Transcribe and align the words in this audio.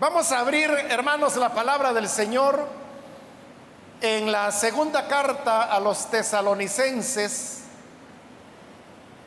Vamos 0.00 0.30
a 0.30 0.38
abrir, 0.38 0.70
hermanos, 0.70 1.34
la 1.34 1.52
palabra 1.52 1.92
del 1.92 2.08
Señor 2.08 2.68
en 4.00 4.30
la 4.30 4.52
segunda 4.52 5.08
carta 5.08 5.64
a 5.64 5.80
los 5.80 6.08
tesalonicenses, 6.08 7.64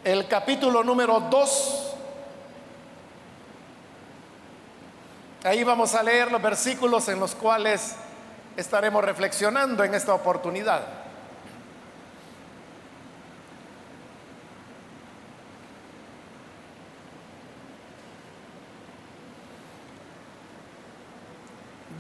el 0.05 0.29
capítulo 0.29 0.81
número 0.81 1.19
2. 1.19 1.95
Ahí 5.43 5.65
vamos 5.65 5.93
a 5.93 6.03
leer 6.03 6.31
los 6.31 6.41
versículos 6.41 7.09
en 7.09 7.19
los 7.19 7.35
cuales 7.35 7.95
estaremos 8.55 9.03
reflexionando 9.03 9.83
en 9.83 9.93
esta 9.93 10.13
oportunidad. 10.13 11.00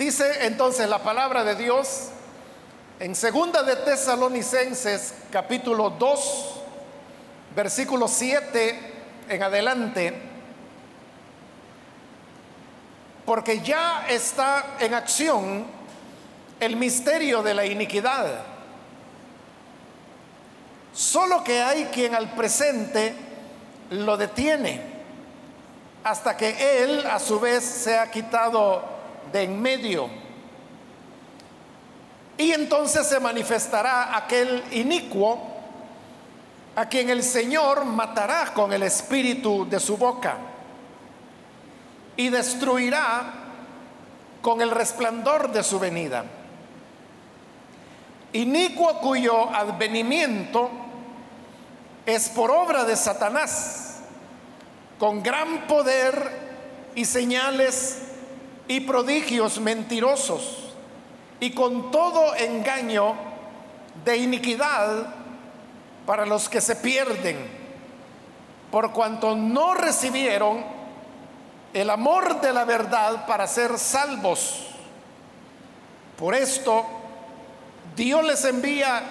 Dice 0.01 0.47
entonces 0.47 0.89
la 0.89 0.97
palabra 0.97 1.43
de 1.43 1.53
Dios 1.53 2.07
en 2.99 3.13
segunda 3.13 3.61
de 3.61 3.75
Tesalonicenses 3.75 5.13
capítulo 5.31 5.91
2 5.91 6.53
versículo 7.55 8.07
7 8.07 8.93
en 9.29 9.43
adelante 9.43 10.19
porque 13.27 13.59
ya 13.59 14.07
está 14.09 14.77
en 14.79 14.95
acción 14.95 15.67
el 16.59 16.77
misterio 16.77 17.43
de 17.43 17.53
la 17.53 17.67
iniquidad. 17.67 18.25
Solo 20.95 21.43
que 21.43 21.61
hay 21.61 21.85
quien 21.93 22.15
al 22.15 22.31
presente 22.31 23.13
lo 23.91 24.17
detiene 24.17 24.81
hasta 26.03 26.35
que 26.35 26.83
él 26.83 27.05
a 27.05 27.19
su 27.19 27.39
vez 27.39 27.63
se 27.63 27.99
ha 27.99 28.09
quitado 28.09 28.99
de 29.31 29.43
en 29.43 29.61
medio. 29.61 30.09
Y 32.37 32.51
entonces 32.53 33.07
se 33.07 33.19
manifestará 33.19 34.17
aquel 34.17 34.63
inicuo 34.71 35.51
a 36.75 36.87
quien 36.87 37.09
el 37.09 37.21
Señor 37.21 37.85
matará 37.85 38.53
con 38.53 38.73
el 38.73 38.83
espíritu 38.83 39.67
de 39.69 39.79
su 39.79 39.97
boca 39.97 40.37
y 42.15 42.29
destruirá 42.29 43.33
con 44.41 44.61
el 44.61 44.71
resplandor 44.71 45.51
de 45.51 45.63
su 45.63 45.79
venida. 45.79 46.25
Inicuo 48.33 48.99
cuyo 48.99 49.49
advenimiento 49.53 50.69
es 52.05 52.29
por 52.29 52.49
obra 52.49 52.85
de 52.85 52.95
Satanás, 52.95 53.99
con 54.97 55.21
gran 55.21 55.67
poder 55.67 56.91
y 56.95 57.05
señales 57.05 58.10
y 58.71 58.79
prodigios 58.79 59.59
mentirosos 59.59 60.71
y 61.41 61.51
con 61.51 61.91
todo 61.91 62.33
engaño 62.35 63.15
de 64.05 64.15
iniquidad 64.15 65.13
para 66.05 66.25
los 66.25 66.47
que 66.47 66.61
se 66.61 66.77
pierden, 66.77 67.49
por 68.71 68.93
cuanto 68.93 69.35
no 69.35 69.73
recibieron 69.73 70.63
el 71.73 71.89
amor 71.89 72.39
de 72.39 72.53
la 72.53 72.63
verdad 72.63 73.25
para 73.25 73.45
ser 73.45 73.77
salvos. 73.77 74.67
Por 76.17 76.33
esto, 76.33 76.85
Dios 77.93 78.23
les 78.23 78.45
envía 78.45 79.03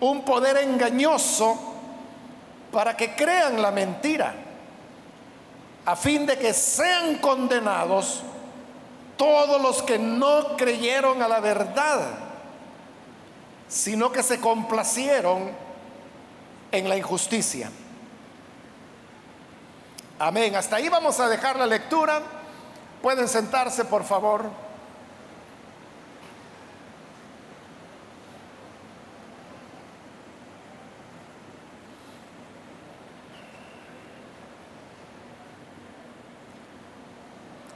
un 0.00 0.22
poder 0.24 0.56
engañoso 0.56 1.58
para 2.72 2.96
que 2.96 3.14
crean 3.14 3.60
la 3.60 3.72
mentira, 3.72 4.34
a 5.84 5.94
fin 5.96 6.24
de 6.24 6.38
que 6.38 6.54
sean 6.54 7.16
condenados 7.16 8.22
todos 9.16 9.60
los 9.60 9.82
que 9.82 9.98
no 9.98 10.56
creyeron 10.56 11.22
a 11.22 11.28
la 11.28 11.40
verdad, 11.40 12.00
sino 13.68 14.12
que 14.12 14.22
se 14.22 14.40
complacieron 14.40 15.50
en 16.72 16.88
la 16.88 16.96
injusticia. 16.96 17.70
Amén. 20.18 20.54
Hasta 20.56 20.76
ahí 20.76 20.88
vamos 20.88 21.20
a 21.20 21.28
dejar 21.28 21.56
la 21.56 21.66
lectura. 21.66 22.22
Pueden 23.02 23.28
sentarse, 23.28 23.84
por 23.84 24.04
favor. 24.04 24.65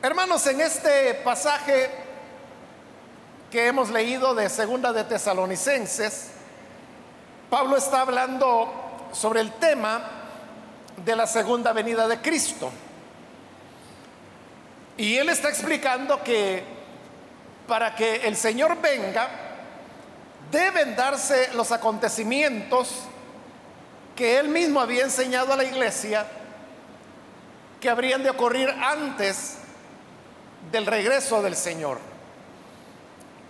Hermanos, 0.02 0.46
en 0.46 0.62
este 0.62 1.12
pasaje 1.16 1.90
que 3.50 3.66
hemos 3.66 3.90
leído 3.90 4.34
de 4.34 4.48
Segunda 4.48 4.94
de 4.94 5.04
Tesalonicenses, 5.04 6.28
Pablo 7.50 7.76
está 7.76 8.00
hablando 8.00 9.08
sobre 9.12 9.42
el 9.42 9.52
tema 9.52 10.00
de 11.04 11.14
la 11.14 11.26
segunda 11.26 11.74
venida 11.74 12.08
de 12.08 12.18
Cristo. 12.18 12.70
Y 14.96 15.18
él 15.18 15.28
está 15.28 15.50
explicando 15.50 16.24
que 16.24 16.64
para 17.68 17.94
que 17.94 18.26
el 18.26 18.36
Señor 18.36 18.80
venga, 18.80 19.28
deben 20.50 20.96
darse 20.96 21.50
los 21.52 21.72
acontecimientos 21.72 23.02
que 24.16 24.38
él 24.38 24.48
mismo 24.48 24.80
había 24.80 25.04
enseñado 25.04 25.52
a 25.52 25.56
la 25.56 25.64
iglesia 25.64 26.26
que 27.82 27.90
habrían 27.90 28.22
de 28.22 28.30
ocurrir 28.30 28.70
antes 28.70 29.59
del 30.70 30.86
regreso 30.86 31.42
del 31.42 31.56
Señor. 31.56 31.98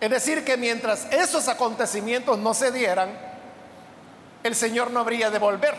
Es 0.00 0.10
decir, 0.10 0.44
que 0.44 0.56
mientras 0.56 1.06
esos 1.12 1.48
acontecimientos 1.48 2.38
no 2.38 2.54
se 2.54 2.72
dieran, 2.72 3.10
el 4.42 4.54
Señor 4.54 4.90
no 4.90 5.00
habría 5.00 5.30
de 5.30 5.38
volver. 5.38 5.74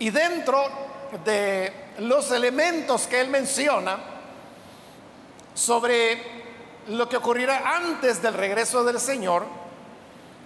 Y 0.00 0.10
dentro 0.10 0.64
de 1.24 1.72
los 1.98 2.30
elementos 2.32 3.06
que 3.06 3.20
él 3.20 3.28
menciona 3.28 3.98
sobre 5.54 6.20
lo 6.88 7.08
que 7.08 7.16
ocurrirá 7.16 7.76
antes 7.76 8.20
del 8.20 8.34
regreso 8.34 8.82
del 8.82 8.98
Señor, 8.98 9.46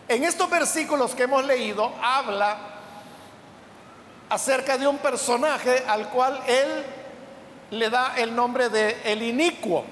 en 0.09 0.25
estos 0.25 0.51
versículos 0.51 1.15
que 1.15 1.23
hemos 1.23 1.45
leído 1.45 1.91
habla 2.03 2.59
acerca 4.29 4.77
de 4.77 4.87
un 4.87 4.99
personaje 4.99 5.85
al 5.87 6.11
cual 6.11 6.39
él 6.47 6.85
le 7.71 7.91
da 7.91 8.15
el 8.17 8.35
nombre 8.35 8.69
de 8.69 9.01
el 9.05 9.23
inicuo. 9.23 9.85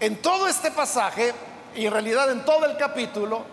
En 0.00 0.16
todo 0.20 0.46
este 0.48 0.70
pasaje, 0.70 1.32
y 1.74 1.86
en 1.86 1.92
realidad 1.92 2.30
en 2.30 2.44
todo 2.44 2.66
el 2.66 2.76
capítulo, 2.76 3.44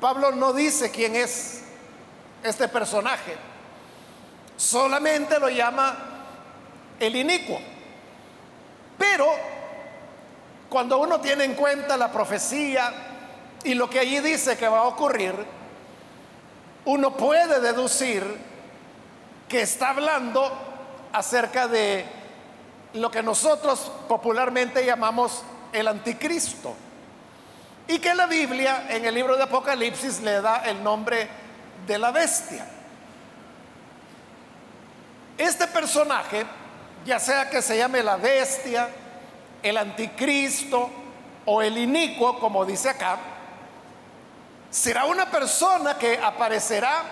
Pablo 0.00 0.32
no 0.32 0.52
dice 0.52 0.90
quién 0.90 1.16
es 1.16 1.62
este 2.42 2.68
personaje, 2.68 3.36
solamente 4.56 5.38
lo 5.38 5.48
llama 5.48 5.96
el 7.00 7.16
inicuo. 7.16 7.60
Pero 8.96 9.26
cuando 10.68 10.98
uno 10.98 11.20
tiene 11.20 11.44
en 11.44 11.54
cuenta 11.54 11.96
la 11.96 12.12
profecía 12.12 12.92
y 13.64 13.74
lo 13.74 13.88
que 13.88 14.00
allí 14.00 14.20
dice 14.20 14.56
que 14.56 14.68
va 14.68 14.80
a 14.80 14.84
ocurrir, 14.84 15.34
uno 16.84 17.16
puede 17.16 17.60
deducir 17.60 18.24
que 19.48 19.62
está 19.62 19.90
hablando 19.90 20.67
acerca 21.12 21.68
de 21.68 22.04
lo 22.94 23.10
que 23.10 23.22
nosotros 23.22 23.90
popularmente 24.08 24.84
llamamos 24.84 25.42
el 25.72 25.88
anticristo. 25.88 26.74
Y 27.86 27.98
que 27.98 28.14
la 28.14 28.26
Biblia 28.26 28.86
en 28.90 29.04
el 29.04 29.14
libro 29.14 29.36
de 29.36 29.44
Apocalipsis 29.44 30.20
le 30.20 30.40
da 30.40 30.58
el 30.58 30.82
nombre 30.82 31.28
de 31.86 31.98
la 31.98 32.10
bestia. 32.10 32.66
Este 35.38 35.66
personaje, 35.68 36.44
ya 37.06 37.18
sea 37.18 37.48
que 37.48 37.62
se 37.62 37.78
llame 37.78 38.02
la 38.02 38.16
bestia, 38.16 38.88
el 39.62 39.76
anticristo 39.76 40.90
o 41.46 41.62
el 41.62 41.78
inicuo, 41.78 42.38
como 42.38 42.64
dice 42.66 42.90
acá, 42.90 43.18
será 44.70 45.06
una 45.06 45.30
persona 45.30 45.96
que 45.96 46.18
aparecerá 46.18 47.02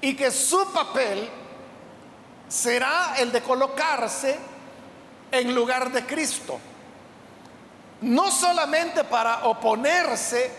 y 0.00 0.14
que 0.14 0.30
su 0.30 0.72
papel 0.72 1.28
será 2.48 3.14
el 3.18 3.32
de 3.32 3.42
colocarse 3.42 4.38
en 5.30 5.54
lugar 5.54 5.90
de 5.90 6.04
Cristo. 6.06 6.58
No 8.02 8.30
solamente 8.30 9.04
para 9.04 9.46
oponerse 9.46 10.50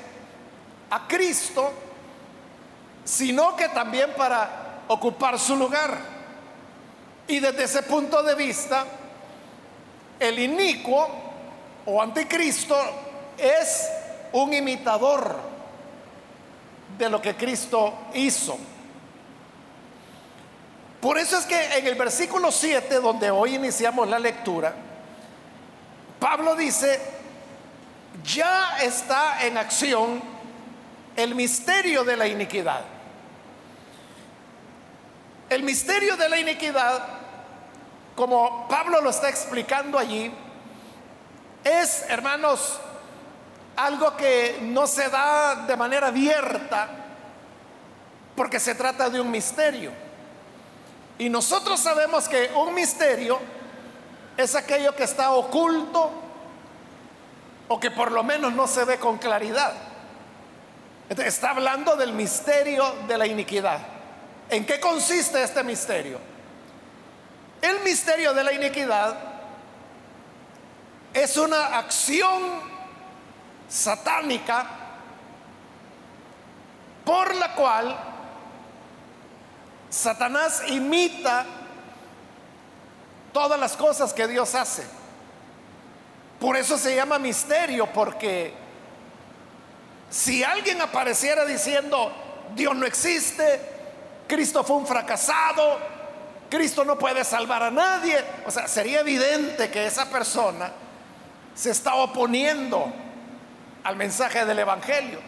a 0.89 1.07
Cristo, 1.07 1.71
sino 3.03 3.55
que 3.55 3.69
también 3.69 4.11
para 4.17 4.83
ocupar 4.87 5.39
su 5.39 5.55
lugar. 5.55 5.97
Y 7.27 7.39
desde 7.39 7.63
ese 7.63 7.83
punto 7.83 8.23
de 8.23 8.35
vista, 8.35 8.85
el 10.19 10.39
inicuo 10.39 11.07
o 11.85 12.01
anticristo 12.01 12.75
es 13.37 13.87
un 14.33 14.53
imitador 14.53 15.35
de 16.97 17.09
lo 17.09 17.21
que 17.21 17.35
Cristo 17.35 17.93
hizo. 18.13 18.57
Por 21.01 21.17
eso 21.17 21.38
es 21.38 21.45
que 21.45 21.77
en 21.77 21.85
el 21.85 21.95
versículo 21.95 22.51
7, 22.51 22.95
donde 22.95 23.29
hoy 23.29 23.55
iniciamos 23.55 24.07
la 24.07 24.17
lectura, 24.17 24.73
Pablo 26.19 26.55
dice, 26.55 26.99
ya 28.23 28.77
está 28.81 29.45
en 29.45 29.57
acción 29.57 30.21
el 31.15 31.35
misterio 31.35 32.03
de 32.03 32.17
la 32.17 32.27
iniquidad. 32.27 32.81
El 35.49 35.63
misterio 35.63 36.17
de 36.17 36.27
la 36.27 36.39
iniquidad, 36.39 37.03
como 38.15 38.67
Pablo 38.67 38.99
lo 39.01 39.11
está 39.11 39.29
explicando 39.29 39.99
allí, 39.99 40.31
es, 41.63 42.05
hermanos, 42.09 42.79
algo 43.75 44.17
que 44.17 44.57
no 44.61 44.88
se 44.88 45.09
da 45.09 45.67
de 45.67 45.77
manera 45.77 46.07
abierta 46.07 46.88
porque 48.35 48.59
se 48.59 48.75
trata 48.75 49.09
de 49.09 49.21
un 49.21 49.29
misterio. 49.29 50.06
Y 51.19 51.29
nosotros 51.29 51.79
sabemos 51.79 52.29
que 52.29 52.51
un 52.55 52.73
misterio 52.73 53.39
es 54.37 54.55
aquello 54.55 54.95
que 54.95 55.03
está 55.03 55.31
oculto 55.31 56.11
o 57.67 57.79
que 57.79 57.91
por 57.91 58.11
lo 58.11 58.23
menos 58.23 58.53
no 58.53 58.67
se 58.67 58.85
ve 58.85 58.97
con 58.97 59.17
claridad. 59.17 59.73
está 61.09 61.51
hablando 61.51 61.95
del 61.95 62.13
misterio 62.13 62.95
de 63.07 63.17
la 63.17 63.25
iniquidad. 63.25 63.79
¿En 64.49 64.65
qué 64.65 64.79
consiste 64.79 65.41
este 65.41 65.63
misterio? 65.63 66.19
El 67.61 67.79
misterio 67.79 68.33
de 68.33 68.43
la 68.43 68.53
iniquidad 68.53 69.17
es 71.13 71.35
una 71.37 71.77
acción 71.77 72.41
satánica 73.67 74.65
por 77.03 77.33
la 77.35 77.55
cual 77.55 78.06
Satanás 79.89 80.63
imita 80.67 81.45
todas 83.31 83.59
las 83.59 83.77
cosas 83.77 84.13
que 84.13 84.27
Dios 84.27 84.53
hace. 84.55 84.83
Por 86.39 86.55
eso 86.57 86.77
se 86.77 86.95
llama 86.95 87.17
misterio, 87.17 87.87
porque 87.93 88.53
si 90.09 90.43
alguien 90.43 90.81
apareciera 90.81 91.45
diciendo, 91.45 92.11
Dios 92.55 92.75
no 92.75 92.85
existe, 92.85 93.61
Cristo 94.27 94.63
fue 94.63 94.77
un 94.77 94.85
fracasado, 94.85 95.79
Cristo 96.49 96.85
no 96.85 96.97
puede 96.97 97.23
salvar 97.23 97.63
a 97.63 97.71
nadie, 97.71 98.23
o 98.45 98.51
sea, 98.51 98.67
sería 98.67 98.99
evidente 98.99 99.69
que 99.69 99.85
esa 99.85 100.09
persona 100.09 100.71
se 101.55 101.71
está 101.71 101.95
oponiendo 101.95 102.93
al 103.83 103.95
mensaje 103.95 104.45
del 104.45 104.59
Evangelio. 104.59 105.19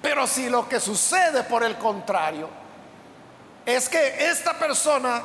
Pero 0.00 0.26
si 0.26 0.48
lo 0.48 0.68
que 0.68 0.80
sucede 0.80 1.42
por 1.44 1.64
el 1.64 1.76
contrario 1.76 2.65
es 3.66 3.88
que 3.88 4.30
esta 4.30 4.54
persona 4.54 5.22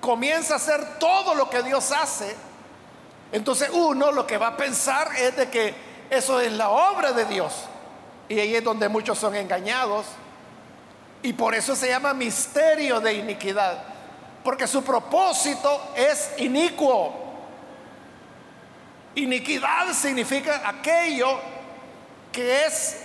comienza 0.00 0.54
a 0.54 0.56
hacer 0.56 0.98
todo 0.98 1.34
lo 1.34 1.50
que 1.50 1.62
Dios 1.62 1.90
hace, 1.92 2.34
entonces 3.32 3.68
uno 3.72 4.12
lo 4.12 4.26
que 4.26 4.38
va 4.38 4.48
a 4.48 4.56
pensar 4.56 5.08
es 5.16 5.36
de 5.36 5.50
que 5.50 5.74
eso 6.08 6.40
es 6.40 6.52
la 6.52 6.70
obra 6.70 7.12
de 7.12 7.24
Dios. 7.24 7.52
Y 8.28 8.38
ahí 8.38 8.54
es 8.54 8.62
donde 8.62 8.88
muchos 8.88 9.18
son 9.18 9.34
engañados. 9.34 10.06
Y 11.22 11.32
por 11.32 11.54
eso 11.54 11.74
se 11.74 11.88
llama 11.88 12.14
misterio 12.14 13.00
de 13.00 13.14
iniquidad. 13.14 13.82
Porque 14.44 14.66
su 14.66 14.84
propósito 14.84 15.92
es 15.96 16.30
inicuo. 16.38 17.12
Iniquidad 19.16 19.92
significa 19.92 20.62
aquello 20.64 21.40
que 22.30 22.66
es 22.66 23.00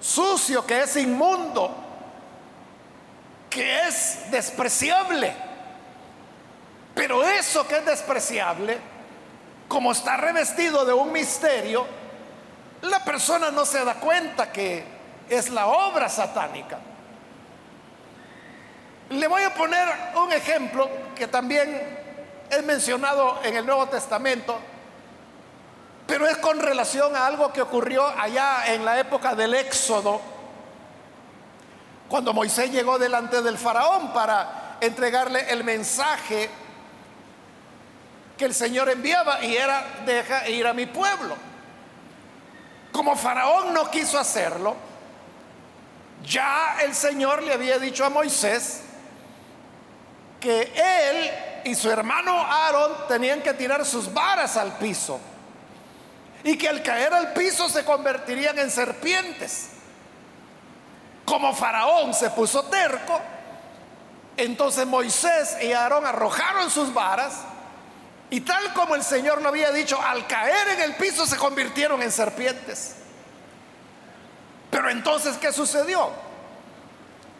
sucio, 0.00 0.64
que 0.64 0.82
es 0.82 0.96
inmundo, 0.96 1.87
que 3.58 3.88
es 3.88 4.30
despreciable. 4.30 5.34
Pero 6.94 7.24
eso 7.24 7.66
que 7.66 7.78
es 7.78 7.84
despreciable, 7.84 8.78
como 9.66 9.90
está 9.90 10.16
revestido 10.16 10.84
de 10.84 10.92
un 10.92 11.10
misterio, 11.10 11.84
la 12.82 13.04
persona 13.04 13.50
no 13.50 13.64
se 13.64 13.84
da 13.84 13.94
cuenta 13.94 14.52
que 14.52 14.84
es 15.28 15.50
la 15.50 15.66
obra 15.66 16.08
satánica. 16.08 16.78
Le 19.10 19.26
voy 19.26 19.42
a 19.42 19.52
poner 19.52 19.88
un 20.14 20.32
ejemplo 20.32 20.88
que 21.16 21.26
también 21.26 21.98
es 22.48 22.62
mencionado 22.62 23.40
en 23.42 23.56
el 23.56 23.66
Nuevo 23.66 23.88
Testamento 23.88 24.56
pero 26.06 26.26
es 26.26 26.38
con 26.38 26.58
relación 26.58 27.14
a 27.14 27.26
algo 27.26 27.52
que 27.52 27.60
ocurrió 27.60 28.06
allá 28.06 28.72
en 28.72 28.82
la 28.82 28.98
época 28.98 29.34
del 29.34 29.52
Éxodo, 29.52 30.22
cuando 32.08 32.32
Moisés 32.32 32.70
llegó 32.70 32.98
delante 32.98 33.42
del 33.42 33.58
faraón 33.58 34.12
para 34.12 34.76
entregarle 34.80 35.50
el 35.50 35.64
mensaje 35.64 36.48
que 38.36 38.44
el 38.44 38.54
Señor 38.54 38.88
enviaba 38.88 39.44
y 39.44 39.56
era, 39.56 40.02
deja 40.06 40.48
ir 40.48 40.66
a 40.66 40.72
mi 40.72 40.86
pueblo. 40.86 41.36
Como 42.92 43.16
faraón 43.16 43.74
no 43.74 43.90
quiso 43.90 44.18
hacerlo, 44.18 44.76
ya 46.24 46.78
el 46.82 46.94
Señor 46.94 47.42
le 47.42 47.52
había 47.52 47.78
dicho 47.78 48.04
a 48.04 48.10
Moisés 48.10 48.82
que 50.40 50.72
él 50.74 51.30
y 51.70 51.74
su 51.74 51.90
hermano 51.90 52.32
Aarón 52.32 52.92
tenían 53.08 53.42
que 53.42 53.52
tirar 53.54 53.84
sus 53.84 54.12
varas 54.12 54.56
al 54.56 54.78
piso 54.78 55.20
y 56.44 56.56
que 56.56 56.68
al 56.68 56.82
caer 56.82 57.12
al 57.12 57.32
piso 57.32 57.68
se 57.68 57.84
convertirían 57.84 58.58
en 58.58 58.70
serpientes. 58.70 59.70
Como 61.28 61.54
Faraón 61.54 62.14
se 62.14 62.30
puso 62.30 62.62
terco, 62.64 63.20
entonces 64.34 64.86
Moisés 64.86 65.58
y 65.60 65.72
Aarón 65.72 66.06
arrojaron 66.06 66.70
sus 66.70 66.94
varas 66.94 67.42
y 68.30 68.40
tal 68.40 68.72
como 68.72 68.94
el 68.94 69.02
Señor 69.02 69.42
lo 69.42 69.50
había 69.50 69.70
dicho, 69.70 70.00
al 70.00 70.26
caer 70.26 70.68
en 70.68 70.80
el 70.80 70.96
piso 70.96 71.26
se 71.26 71.36
convirtieron 71.36 72.02
en 72.02 72.10
serpientes. 72.10 72.94
Pero 74.70 74.88
entonces, 74.88 75.36
¿qué 75.36 75.52
sucedió? 75.52 76.10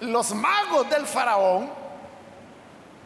Los 0.01 0.33
magos 0.33 0.91
del 0.91 1.07
faraón, 1.07 1.71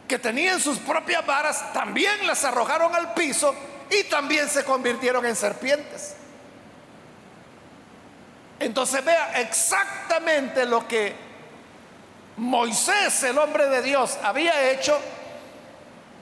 que 0.05 0.19
tenían 0.19 0.59
sus 0.59 0.79
propias 0.79 1.25
varas, 1.25 1.71
también 1.71 2.27
las 2.27 2.43
arrojaron 2.43 2.93
al 2.93 3.13
piso 3.13 3.55
y 3.89 4.03
también 4.09 4.49
se 4.49 4.65
convirtieron 4.65 5.25
en 5.25 5.37
serpientes. 5.37 6.17
Entonces 8.63 9.03
vea 9.03 9.41
exactamente 9.41 10.65
lo 10.65 10.87
que 10.87 11.13
Moisés, 12.37 13.23
el 13.23 13.37
hombre 13.37 13.67
de 13.67 13.81
Dios, 13.81 14.17
había 14.23 14.71
hecho. 14.71 14.97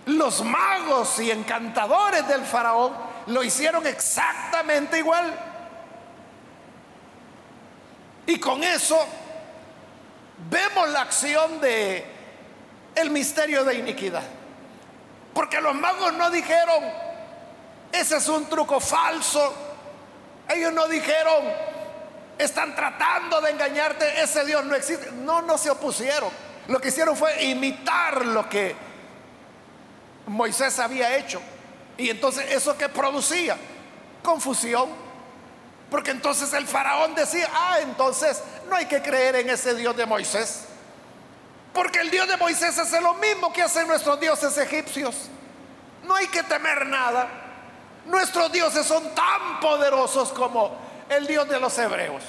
Los 0.07 0.43
magos 0.43 1.19
y 1.19 1.29
encantadores 1.29 2.27
del 2.27 2.43
faraón 2.43 2.93
lo 3.27 3.43
hicieron 3.43 3.85
exactamente 3.85 4.97
igual. 4.97 5.31
Y 8.25 8.39
con 8.39 8.63
eso 8.63 8.97
vemos 10.49 10.89
la 10.89 11.01
acción 11.01 11.61
de 11.61 12.03
el 12.95 13.11
misterio 13.11 13.63
de 13.63 13.75
iniquidad. 13.75 14.23
Porque 15.35 15.61
los 15.61 15.75
magos 15.75 16.11
no 16.13 16.31
dijeron, 16.31 16.83
ese 17.91 18.17
es 18.17 18.27
un 18.27 18.47
truco 18.47 18.79
falso. 18.79 19.53
Ellos 20.49 20.73
no 20.73 20.87
dijeron, 20.87 21.70
están 22.43 22.75
tratando 22.75 23.41
de 23.41 23.51
engañarte, 23.51 24.21
ese 24.21 24.45
Dios 24.45 24.63
no 24.65 24.75
existe. 24.75 25.11
No, 25.11 25.41
no 25.41 25.57
se 25.57 25.69
opusieron. 25.69 26.29
Lo 26.67 26.79
que 26.79 26.89
hicieron 26.89 27.15
fue 27.15 27.43
imitar 27.43 28.25
lo 28.25 28.47
que 28.47 28.75
Moisés 30.27 30.79
había 30.79 31.17
hecho. 31.17 31.41
Y 31.97 32.09
entonces 32.09 32.51
eso 32.51 32.77
que 32.77 32.89
producía 32.89 33.57
confusión. 34.23 34.89
Porque 35.89 36.11
entonces 36.11 36.53
el 36.53 36.65
faraón 36.67 37.13
decía, 37.15 37.49
ah, 37.53 37.79
entonces 37.81 38.41
no 38.69 38.75
hay 38.75 38.85
que 38.85 39.01
creer 39.01 39.35
en 39.35 39.49
ese 39.49 39.75
Dios 39.75 39.95
de 39.97 40.05
Moisés. 40.05 40.65
Porque 41.73 41.99
el 41.99 42.09
Dios 42.09 42.27
de 42.27 42.37
Moisés 42.37 42.77
hace 42.77 43.01
lo 43.01 43.13
mismo 43.15 43.51
que 43.51 43.61
hacen 43.61 43.87
nuestros 43.87 44.19
dioses 44.19 44.57
egipcios. 44.57 45.29
No 46.03 46.15
hay 46.15 46.27
que 46.27 46.43
temer 46.43 46.85
nada. 46.85 47.27
Nuestros 48.05 48.51
dioses 48.51 48.85
son 48.85 49.13
tan 49.13 49.59
poderosos 49.59 50.31
como 50.31 50.75
el 51.15 51.27
Dios 51.27 51.47
de 51.47 51.59
los 51.59 51.77
hebreos. 51.77 52.23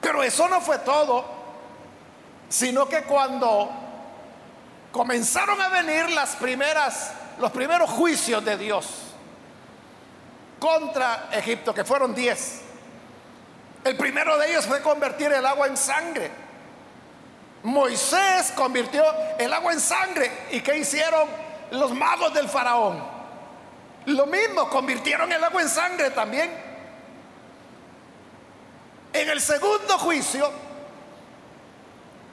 Pero 0.00 0.22
eso 0.22 0.48
no 0.48 0.60
fue 0.60 0.78
todo, 0.78 1.24
sino 2.48 2.88
que 2.88 3.02
cuando 3.02 3.70
comenzaron 4.92 5.60
a 5.60 5.68
venir 5.68 6.10
las 6.10 6.36
primeras, 6.36 7.12
los 7.38 7.50
primeros 7.50 7.90
juicios 7.90 8.44
de 8.44 8.56
Dios 8.56 8.86
contra 10.58 11.28
Egipto, 11.32 11.74
que 11.74 11.84
fueron 11.84 12.14
diez, 12.14 12.60
el 13.84 13.96
primero 13.96 14.38
de 14.38 14.50
ellos 14.50 14.66
fue 14.66 14.80
convertir 14.82 15.32
el 15.32 15.44
agua 15.44 15.66
en 15.66 15.76
sangre. 15.76 16.30
Moisés 17.62 18.52
convirtió 18.54 19.04
el 19.38 19.52
agua 19.52 19.72
en 19.72 19.80
sangre. 19.80 20.46
¿Y 20.52 20.60
qué 20.60 20.78
hicieron? 20.78 21.46
los 21.70 21.92
magos 21.92 22.32
del 22.34 22.48
faraón. 22.48 23.15
Lo 24.06 24.26
mismo, 24.26 24.68
convirtieron 24.70 25.32
el 25.32 25.42
agua 25.42 25.62
en 25.62 25.68
sangre 25.68 26.10
también. 26.10 26.50
En 29.12 29.28
el 29.30 29.40
segundo 29.40 29.98
juicio, 29.98 30.50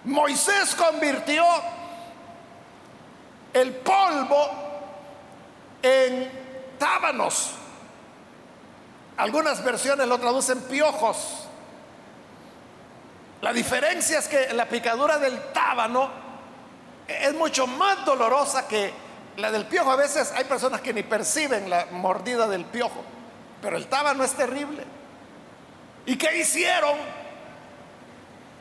Moisés 0.05 0.75
convirtió 0.75 1.43
el 3.53 3.71
polvo 3.75 4.49
en 5.81 6.31
tábanos. 6.77 7.51
Algunas 9.17 9.63
versiones 9.63 10.07
lo 10.07 10.19
traducen 10.19 10.61
piojos. 10.63 11.47
La 13.41 13.51
diferencia 13.51 14.19
es 14.19 14.27
que 14.27 14.53
la 14.53 14.67
picadura 14.67 15.17
del 15.17 15.51
tábano 15.51 16.09
es 17.07 17.33
mucho 17.33 17.65
más 17.65 18.05
dolorosa 18.05 18.67
que 18.67 19.02
la 19.37 19.51
del 19.51 19.65
piojo. 19.65 19.91
A 19.91 19.95
veces 19.95 20.31
hay 20.35 20.43
personas 20.45 20.81
que 20.81 20.93
ni 20.93 21.03
perciben 21.03 21.69
la 21.69 21.87
mordida 21.91 22.47
del 22.47 22.65
piojo, 22.65 23.03
pero 23.61 23.77
el 23.77 23.87
tábano 23.87 24.23
es 24.23 24.33
terrible. 24.33 24.83
¿Y 26.05 26.17
qué 26.17 26.37
hicieron 26.37 26.97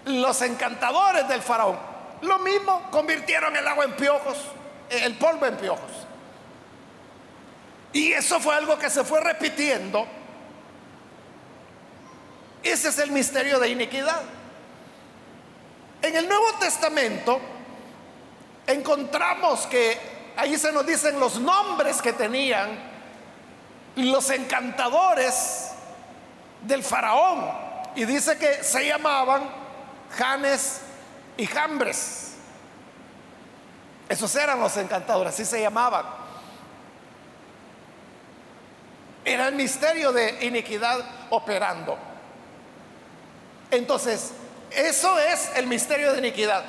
los 0.05 0.43
encantadores 0.43 1.29
del 1.29 1.43
faraón? 1.43 1.79
Lo 2.23 2.38
mismo, 2.38 2.88
convirtieron 2.91 3.57
el 3.57 3.67
agua 3.67 3.85
en 3.85 3.93
piojos, 3.93 4.38
el 4.91 5.17
polvo 5.17 5.47
en 5.47 5.57
piojos. 5.57 5.91
Y 7.93 8.12
eso 8.12 8.41
fue 8.41 8.55
algo 8.55 8.79
que 8.79 8.88
se 8.88 9.05
fue 9.05 9.21
repitiendo. 9.21 10.07
Ese 12.62 12.88
es 12.88 12.99
el 12.99 13.11
misterio 13.11 13.59
de 13.59 13.69
iniquidad. 13.69 14.23
En 16.00 16.17
el 16.17 16.29
Nuevo 16.29 16.52
Testamento 16.59 17.41
encontramos 18.67 19.67
que 19.67 20.12
ahí 20.37 20.57
se 20.59 20.73
nos 20.73 20.87
dicen 20.87 21.19
los 21.19 21.39
nombres 21.39 22.01
que 22.01 22.12
tenían 22.12 22.93
los 23.97 24.31
encantadores 24.31 25.73
del 26.62 26.83
faraón. 26.83 27.51
Y 27.95 28.05
dice 28.05 28.39
que 28.39 28.65
se 28.65 28.87
llamaban 28.87 29.49
Janes 30.17 30.81
y 31.37 31.47
Jambres. 31.47 32.35
Esos 34.09 34.35
eran 34.37 34.61
los 34.61 34.77
encantadores, 34.77 35.35
así 35.35 35.45
se 35.45 35.61
llamaban. 35.61 36.05
Era 39.25 39.49
el 39.49 39.55
misterio 39.55 40.12
de 40.12 40.45
iniquidad 40.45 40.99
operando. 41.31 41.97
Entonces, 43.71 44.33
eso 44.71 45.19
es 45.19 45.53
el 45.55 45.67
misterio 45.67 46.12
de 46.12 46.19
iniquidad. 46.19 46.65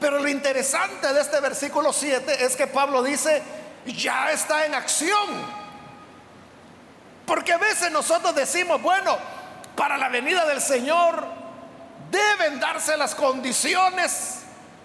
Pero 0.00 0.18
lo 0.18 0.28
interesante 0.28 1.12
de 1.12 1.20
este 1.20 1.40
versículo 1.40 1.92
7 1.92 2.42
es 2.44 2.56
que 2.56 2.66
Pablo 2.66 3.02
dice, 3.02 3.42
ya 3.84 4.32
está 4.32 4.64
en 4.64 4.74
acción. 4.74 5.60
Porque 7.26 7.52
a 7.52 7.58
veces 7.58 7.92
nosotros 7.92 8.34
decimos, 8.34 8.80
bueno, 8.80 9.18
para 9.76 9.98
la 9.98 10.08
venida 10.08 10.46
del 10.46 10.62
Señor 10.62 11.22
deben 12.10 12.58
darse 12.58 12.96
las 12.96 13.14
condiciones 13.14 14.38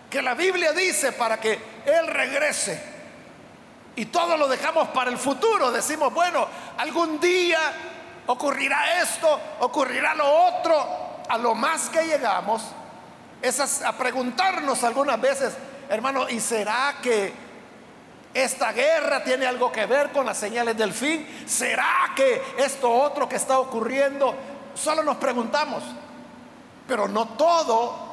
que 0.09 0.21
la 0.21 0.33
Biblia 0.33 0.73
dice 0.73 1.13
para 1.13 1.39
que 1.39 1.59
Él 1.85 2.07
regrese. 2.07 2.95
Y 3.95 4.07
todo 4.07 4.35
lo 4.35 4.49
dejamos 4.49 4.89
para 4.89 5.09
el 5.09 5.17
futuro. 5.17 5.71
Decimos, 5.71 6.13
bueno, 6.13 6.45
algún 6.77 7.21
día 7.21 7.59
ocurrirá 8.27 9.01
esto, 9.01 9.39
ocurrirá 9.61 10.13
lo 10.13 10.29
otro. 10.29 11.05
A 11.27 11.37
lo 11.37 11.55
más 11.55 11.89
que 11.89 12.03
llegamos 12.03 12.61
es 13.47 13.81
a, 13.81 13.97
preguntarnos 13.97 14.83
algunas 14.83 15.21
veces, 15.21 15.53
hermano, 15.89 16.27
¿y 16.27 16.39
será 16.39 16.95
que 17.01 17.31
esta 18.33 18.71
guerra 18.71 19.23
tiene 19.23 19.45
algo 19.45 19.71
que 19.71 19.85
ver 19.85 20.11
con 20.11 20.25
las 20.25 20.37
señales 20.37 20.75
del 20.75 20.91
fin? 20.91 21.25
¿Será 21.45 22.11
que 22.15 22.41
esto 22.57 22.91
otro 22.91 23.29
que 23.29 23.35
está 23.35 23.59
ocurriendo? 23.59 24.35
Solo 24.73 25.03
nos 25.03 25.17
preguntamos, 25.17 25.83
pero 26.87 27.07
no 27.07 27.29
todo 27.29 28.05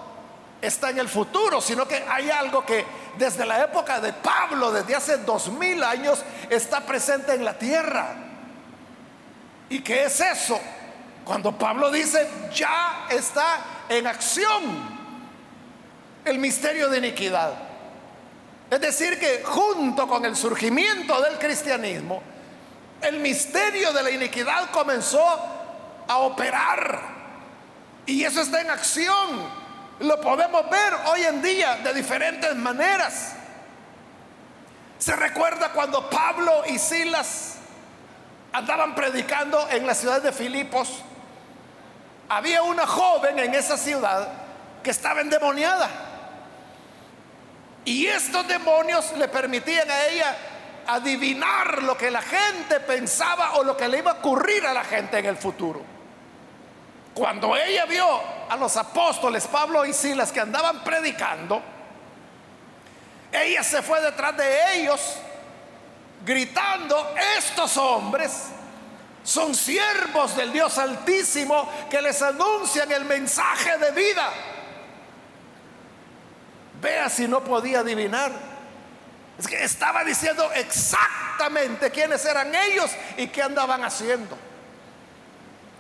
está 0.61 0.91
en 0.91 0.99
el 0.99 1.09
futuro, 1.09 1.61
sino 1.61 1.89
que 1.89 2.05
hay 2.09 2.31
algo 2.31 2.65
que 2.65 2.85
desde 3.17 3.47
la 3.47 3.65
época 3.65 4.01
de 4.01 4.13
Pablo, 4.13 4.71
desde 4.71 4.95
hace 4.95 5.17
dos 5.19 5.49
mil 5.49 5.83
años, 5.83 6.23
está 6.51 6.81
presente 6.81 7.35
en 7.35 7.45
la 7.45 7.59
tierra. 7.59 8.15
¿Y 9.71 9.81
qué 9.81 10.05
es 10.05 10.21
eso? 10.21 10.61
Cuando 11.25 11.57
Pablo 11.57 11.91
dice, 11.91 12.29
ya 12.53 13.07
está 13.09 13.87
en 13.89 14.07
acción 14.07 14.92
el 16.25 16.39
misterio 16.39 16.89
de 16.89 16.99
iniquidad. 16.99 17.53
Es 18.71 18.81
decir, 18.81 19.19
que 19.19 19.43
junto 19.45 20.09
con 20.09 20.25
el 20.25 20.35
surgimiento 20.35 21.21
del 21.21 21.39
cristianismo, 21.39 22.23
el 23.03 23.19
misterio 23.19 23.93
de 23.93 24.03
la 24.03 24.11
iniquidad 24.11 24.71
comenzó 24.71 25.23
a 26.09 26.17
operar. 26.19 27.01
Y 28.07 28.25
eso 28.25 28.41
está 28.41 28.61
en 28.61 28.71
acción. 28.71 29.63
Lo 30.01 30.21
podemos 30.21 30.69
ver 30.71 30.95
hoy 31.07 31.23
en 31.23 31.43
día 31.43 31.77
de 31.85 31.93
diferentes 31.93 32.55
maneras. 32.57 33.35
Se 34.99 35.17
recuerda 35.17 35.73
cuando 35.73 36.09
Pablo 36.09 36.63
y 36.67 36.79
Silas 36.79 37.57
andaban 38.53 38.95
predicando 38.95 39.69
en 39.71 39.87
la 39.87 39.95
ciudad 39.95 40.23
de 40.23 40.33
Filipos. 40.33 41.03
Había 42.29 42.63
una 42.63 42.87
joven 42.87 43.39
en 43.39 43.55
esa 43.55 43.77
ciudad 43.77 44.29
que 44.83 44.91
estaba 44.91 45.21
endemoniada. 45.21 46.12
Y 47.85 48.07
estos 48.07 48.47
demonios 48.47 49.13
le 49.17 49.29
permitían 49.29 49.91
a 49.91 50.07
ella 50.07 50.37
adivinar 50.87 51.83
lo 51.83 51.97
que 51.97 52.11
la 52.11 52.23
gente 52.23 52.81
pensaba 52.81 53.55
o 53.55 53.65
lo 53.65 53.77
que 53.77 53.89
le 53.89 53.99
iba 53.99 54.13
a 54.13 54.15
ocurrir 54.15 54.67
a 54.67 54.73
la 54.73 54.85
gente 54.85 55.19
en 55.19 55.27
el 55.27 55.37
futuro. 55.37 55.83
Cuando 57.15 57.57
ella 57.57 57.85
vio 57.85 58.07
a 58.49 58.57
los 58.57 58.77
apóstoles 58.77 59.47
Pablo 59.47 59.85
y 59.85 59.93
Silas 59.93 60.33
que 60.33 60.41
andaban 60.41 60.83
predicando, 60.83 61.63
ella 63.31 63.63
se 63.63 63.83
fue 63.83 64.01
detrás 64.01 64.37
de 64.37 64.81
ellos 64.81 65.17
gritando, 66.25 67.15
estos 67.39 67.77
hombres 67.77 68.49
son 69.25 69.55
siervos 69.55 70.37
del 70.37 70.53
Dios 70.53 70.79
Altísimo 70.79 71.69
que 71.91 72.01
les 72.03 72.21
anuncian 72.23 72.91
el 72.93 73.05
mensaje 73.05 73.79
de 73.79 73.91
vida. 73.93 74.31
Vea 76.83 77.09
si 77.09 77.29
no 77.29 77.45
podía 77.45 77.79
adivinar. 77.81 78.33
Es 79.39 79.47
que 79.47 79.63
estaba 79.63 80.03
diciendo 80.03 80.51
exactamente 80.53 81.91
quiénes 81.93 82.25
eran 82.25 82.53
ellos 82.53 82.91
y 83.17 83.29
qué 83.29 83.41
andaban 83.41 83.85
haciendo. 83.85 84.37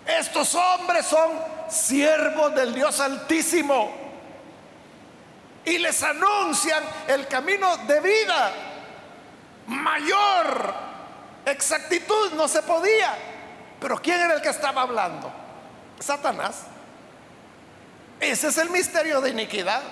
Estos 0.06 0.54
hombres 0.54 1.04
son 1.04 1.28
siervos 1.68 2.54
del 2.54 2.72
Dios 2.72 3.00
Altísimo 3.00 3.92
y 5.64 5.78
les 5.78 6.00
anuncian 6.04 6.84
el 7.08 7.26
camino 7.26 7.76
de 7.78 8.00
vida. 8.00 8.52
Mayor 9.66 10.74
exactitud 11.44 12.32
no 12.34 12.46
se 12.46 12.62
podía. 12.62 13.12
Pero 13.80 13.98
¿quién 13.98 14.20
era 14.20 14.34
el 14.34 14.40
que 14.40 14.50
estaba 14.50 14.82
hablando? 14.82 15.32
Satanás. 15.98 16.62
Ese 18.20 18.48
es 18.48 18.58
el 18.58 18.70
misterio 18.70 19.20
de 19.20 19.30
iniquidad. 19.30 19.82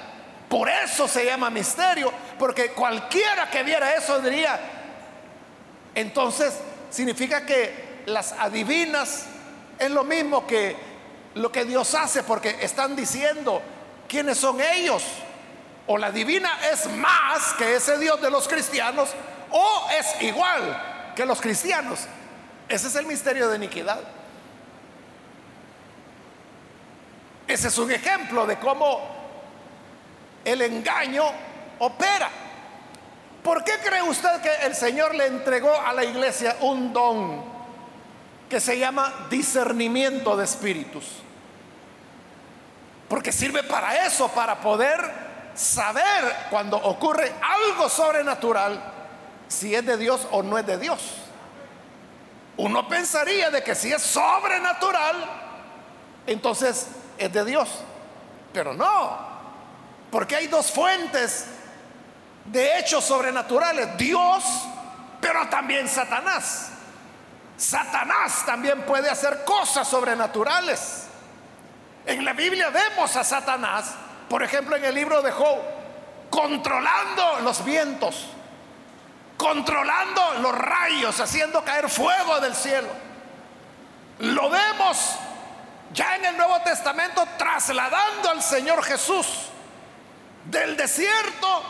Por 0.50 0.68
eso 0.68 1.06
se 1.06 1.24
llama 1.24 1.48
misterio, 1.48 2.12
porque 2.36 2.72
cualquiera 2.72 3.48
que 3.48 3.62
viera 3.62 3.94
eso 3.94 4.20
diría, 4.20 4.58
entonces 5.94 6.58
significa 6.90 7.46
que 7.46 8.02
las 8.06 8.32
adivinas 8.32 9.26
es 9.78 9.92
lo 9.92 10.02
mismo 10.02 10.44
que 10.48 10.76
lo 11.34 11.52
que 11.52 11.64
Dios 11.64 11.94
hace, 11.94 12.24
porque 12.24 12.56
están 12.62 12.96
diciendo 12.96 13.62
quiénes 14.08 14.38
son 14.38 14.60
ellos. 14.60 15.04
O 15.86 15.96
la 15.96 16.10
divina 16.10 16.58
es 16.72 16.90
más 16.96 17.52
que 17.52 17.76
ese 17.76 17.96
Dios 17.98 18.20
de 18.20 18.32
los 18.32 18.48
cristianos, 18.48 19.10
o 19.52 19.86
es 19.96 20.20
igual 20.20 21.12
que 21.14 21.24
los 21.26 21.40
cristianos. 21.40 22.00
Ese 22.68 22.88
es 22.88 22.96
el 22.96 23.06
misterio 23.06 23.48
de 23.48 23.54
iniquidad. 23.54 24.00
Ese 27.46 27.68
es 27.68 27.78
un 27.78 27.92
ejemplo 27.92 28.46
de 28.46 28.58
cómo 28.58 29.19
el 30.44 30.62
engaño 30.62 31.24
opera. 31.78 32.28
¿Por 33.42 33.64
qué 33.64 33.72
cree 33.82 34.02
usted 34.02 34.40
que 34.42 34.66
el 34.66 34.74
Señor 34.74 35.14
le 35.14 35.26
entregó 35.26 35.72
a 35.72 35.92
la 35.92 36.04
iglesia 36.04 36.56
un 36.60 36.92
don 36.92 37.42
que 38.48 38.60
se 38.60 38.78
llama 38.78 39.26
discernimiento 39.30 40.36
de 40.36 40.44
espíritus? 40.44 41.06
Porque 43.08 43.32
sirve 43.32 43.62
para 43.62 44.06
eso, 44.06 44.28
para 44.28 44.60
poder 44.60 45.00
saber 45.54 46.36
cuando 46.50 46.76
ocurre 46.76 47.32
algo 47.42 47.88
sobrenatural, 47.88 48.80
si 49.48 49.74
es 49.74 49.84
de 49.84 49.96
Dios 49.96 50.28
o 50.30 50.42
no 50.42 50.58
es 50.58 50.66
de 50.66 50.78
Dios. 50.78 51.00
Uno 52.56 52.86
pensaría 52.88 53.50
de 53.50 53.64
que 53.64 53.74
si 53.74 53.92
es 53.92 54.02
sobrenatural, 54.02 55.16
entonces 56.26 56.88
es 57.18 57.32
de 57.32 57.44
Dios. 57.44 57.68
Pero 58.52 58.74
no, 58.74 59.29
porque 60.10 60.36
hay 60.36 60.46
dos 60.46 60.70
fuentes 60.70 61.46
de 62.46 62.78
hechos 62.78 63.04
sobrenaturales. 63.04 63.96
Dios, 63.96 64.44
pero 65.20 65.48
también 65.48 65.88
Satanás. 65.88 66.70
Satanás 67.56 68.44
también 68.46 68.82
puede 68.82 69.10
hacer 69.10 69.44
cosas 69.44 69.86
sobrenaturales. 69.86 71.06
En 72.06 72.24
la 72.24 72.32
Biblia 72.32 72.70
vemos 72.70 73.14
a 73.16 73.24
Satanás 73.24 73.94
por 74.30 74.44
ejemplo 74.44 74.76
en 74.76 74.84
el 74.84 74.94
libro 74.94 75.20
de 75.22 75.32
Job, 75.32 75.58
controlando 76.30 77.40
los 77.40 77.64
vientos, 77.64 78.28
controlando 79.36 80.34
los 80.34 80.56
rayos, 80.56 81.18
haciendo 81.18 81.64
caer 81.64 81.90
fuego 81.90 82.38
del 82.38 82.54
cielo. 82.54 82.86
Lo 84.20 84.48
vemos 84.48 85.16
ya 85.92 86.14
en 86.14 86.26
el 86.26 86.36
Nuevo 86.36 86.60
Testamento 86.60 87.26
trasladando 87.36 88.30
al 88.30 88.40
Señor 88.40 88.84
Jesús 88.84 89.26
del 90.44 90.76
desierto 90.76 91.62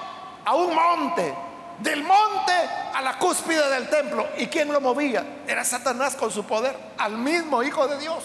a 0.45 0.55
un 0.55 0.75
monte, 0.75 1.35
del 1.81 2.03
monte 2.03 2.53
a 2.95 3.00
la 3.03 3.19
cúspide 3.19 3.69
del 3.71 3.89
templo. 3.89 4.29
¿Y 4.39 4.47
quién 4.47 4.73
lo 4.73 4.81
movía? 4.81 5.25
Era 5.47 5.65
Satanás 5.65 6.17
con 6.17 6.31
su 6.31 6.45
poder, 6.45 6.77
al 6.99 7.17
mismo 7.17 7.62
Hijo 7.62 7.87
de 7.89 7.99
Dios. 7.99 8.25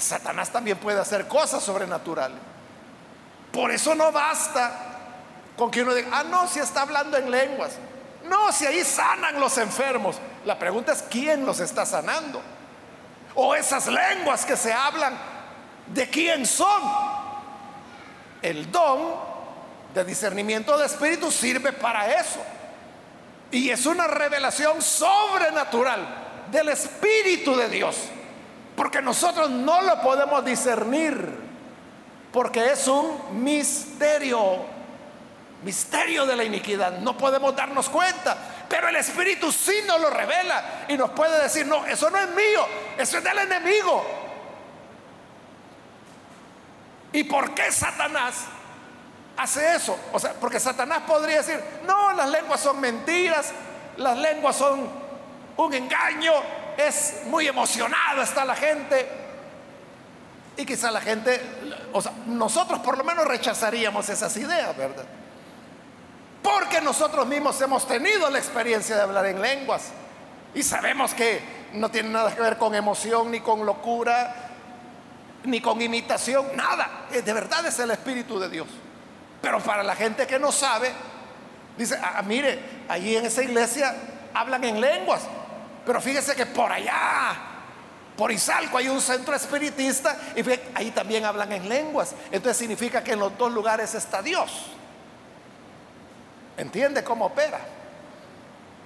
Satanás 0.00 0.50
también 0.50 0.78
puede 0.78 1.00
hacer 1.00 1.28
cosas 1.28 1.62
sobrenaturales. 1.62 2.38
Por 3.52 3.70
eso 3.70 3.94
no 3.94 4.10
basta 4.10 4.72
con 5.56 5.70
que 5.70 5.82
uno 5.82 5.94
diga, 5.94 6.08
ah, 6.12 6.24
no, 6.24 6.48
si 6.48 6.58
está 6.58 6.82
hablando 6.82 7.16
en 7.16 7.30
lenguas. 7.30 7.72
No, 8.24 8.50
si 8.52 8.66
ahí 8.66 8.82
sanan 8.84 9.38
los 9.38 9.56
enfermos. 9.58 10.16
La 10.44 10.58
pregunta 10.58 10.92
es, 10.92 11.02
¿quién 11.02 11.46
los 11.46 11.60
está 11.60 11.86
sanando? 11.86 12.42
O 13.34 13.54
esas 13.54 13.86
lenguas 13.86 14.44
que 14.44 14.56
se 14.56 14.72
hablan, 14.72 15.16
¿de 15.86 16.08
quién 16.08 16.46
son? 16.46 16.82
El 18.44 18.70
don 18.70 19.14
de 19.94 20.04
discernimiento 20.04 20.76
de 20.76 20.84
espíritu 20.84 21.30
sirve 21.30 21.72
para 21.72 22.20
eso. 22.20 22.40
Y 23.50 23.70
es 23.70 23.86
una 23.86 24.06
revelación 24.06 24.82
sobrenatural 24.82 26.44
del 26.50 26.68
Espíritu 26.68 27.56
de 27.56 27.70
Dios. 27.70 27.96
Porque 28.76 29.00
nosotros 29.00 29.48
no 29.48 29.80
lo 29.80 29.98
podemos 30.02 30.44
discernir. 30.44 31.26
Porque 32.30 32.70
es 32.70 32.86
un 32.86 33.42
misterio. 33.42 34.58
Misterio 35.62 36.26
de 36.26 36.36
la 36.36 36.44
iniquidad. 36.44 36.98
No 36.98 37.16
podemos 37.16 37.56
darnos 37.56 37.88
cuenta. 37.88 38.36
Pero 38.68 38.88
el 38.88 38.96
Espíritu 38.96 39.50
sí 39.50 39.76
nos 39.86 39.98
lo 40.02 40.10
revela. 40.10 40.84
Y 40.88 40.98
nos 40.98 41.08
puede 41.12 41.42
decir, 41.42 41.66
no, 41.66 41.86
eso 41.86 42.10
no 42.10 42.18
es 42.18 42.28
mío. 42.28 42.66
Eso 42.98 43.16
es 43.16 43.24
del 43.24 43.38
enemigo. 43.38 44.23
¿Y 47.14 47.24
por 47.24 47.54
qué 47.54 47.72
Satanás 47.72 48.44
hace 49.38 49.76
eso? 49.76 49.98
O 50.12 50.18
sea, 50.18 50.34
porque 50.34 50.60
Satanás 50.60 51.04
podría 51.06 51.38
decir, 51.38 51.58
no, 51.86 52.12
las 52.12 52.28
lenguas 52.28 52.60
son 52.60 52.78
mentiras. 52.78 53.52
Las 53.96 54.18
lenguas 54.18 54.56
son 54.56 54.86
un 55.56 55.72
engaño 55.74 56.32
es 56.76 57.22
muy 57.26 57.46
emocionada 57.46 58.22
está 58.22 58.44
la 58.44 58.56
gente. 58.56 59.08
Y 60.56 60.64
quizá 60.64 60.90
la 60.90 61.00
gente, 61.00 61.40
o 61.92 62.00
sea, 62.00 62.12
nosotros 62.26 62.78
por 62.80 62.96
lo 62.96 63.02
menos 63.02 63.26
rechazaríamos 63.26 64.08
esas 64.08 64.36
ideas, 64.36 64.76
¿verdad? 64.76 65.04
Porque 66.42 66.80
nosotros 66.80 67.26
mismos 67.26 67.60
hemos 67.60 67.88
tenido 67.88 68.30
la 68.30 68.38
experiencia 68.38 68.94
de 68.94 69.02
hablar 69.02 69.26
en 69.26 69.40
lenguas 69.40 69.90
y 70.54 70.62
sabemos 70.62 71.12
que 71.14 71.40
no 71.72 71.90
tiene 71.90 72.10
nada 72.10 72.32
que 72.32 72.40
ver 72.40 72.56
con 72.56 72.74
emoción, 72.74 73.32
ni 73.32 73.40
con 73.40 73.66
locura, 73.66 74.43
ni 75.44 75.60
con 75.60 75.80
imitación, 75.80 76.56
nada. 76.56 77.06
De 77.10 77.32
verdad 77.32 77.64
es 77.66 77.78
el 77.78 77.90
Espíritu 77.90 78.38
de 78.38 78.48
Dios. 78.48 78.68
Pero 79.40 79.60
para 79.60 79.82
la 79.82 79.94
gente 79.94 80.26
que 80.26 80.38
no 80.38 80.50
sabe, 80.50 80.90
dice, 81.76 81.98
ah, 82.02 82.22
mire, 82.22 82.58
allí 82.88 83.16
en 83.16 83.26
esa 83.26 83.42
iglesia 83.42 83.94
hablan 84.32 84.64
en 84.64 84.80
lenguas. 84.80 85.22
Pero 85.84 86.00
fíjese 86.00 86.34
que 86.34 86.46
por 86.46 86.72
allá, 86.72 87.36
por 88.16 88.32
Izalco, 88.32 88.78
hay 88.78 88.88
un 88.88 89.00
centro 89.00 89.34
espiritista 89.34 90.16
y 90.34 90.42
ahí 90.74 90.90
también 90.92 91.24
hablan 91.24 91.52
en 91.52 91.68
lenguas. 91.68 92.14
Entonces 92.32 92.56
significa 92.56 93.04
que 93.04 93.12
en 93.12 93.20
los 93.20 93.36
dos 93.36 93.52
lugares 93.52 93.94
está 93.94 94.22
Dios. 94.22 94.50
¿Entiende 96.56 97.04
cómo 97.04 97.26
opera? 97.26 97.58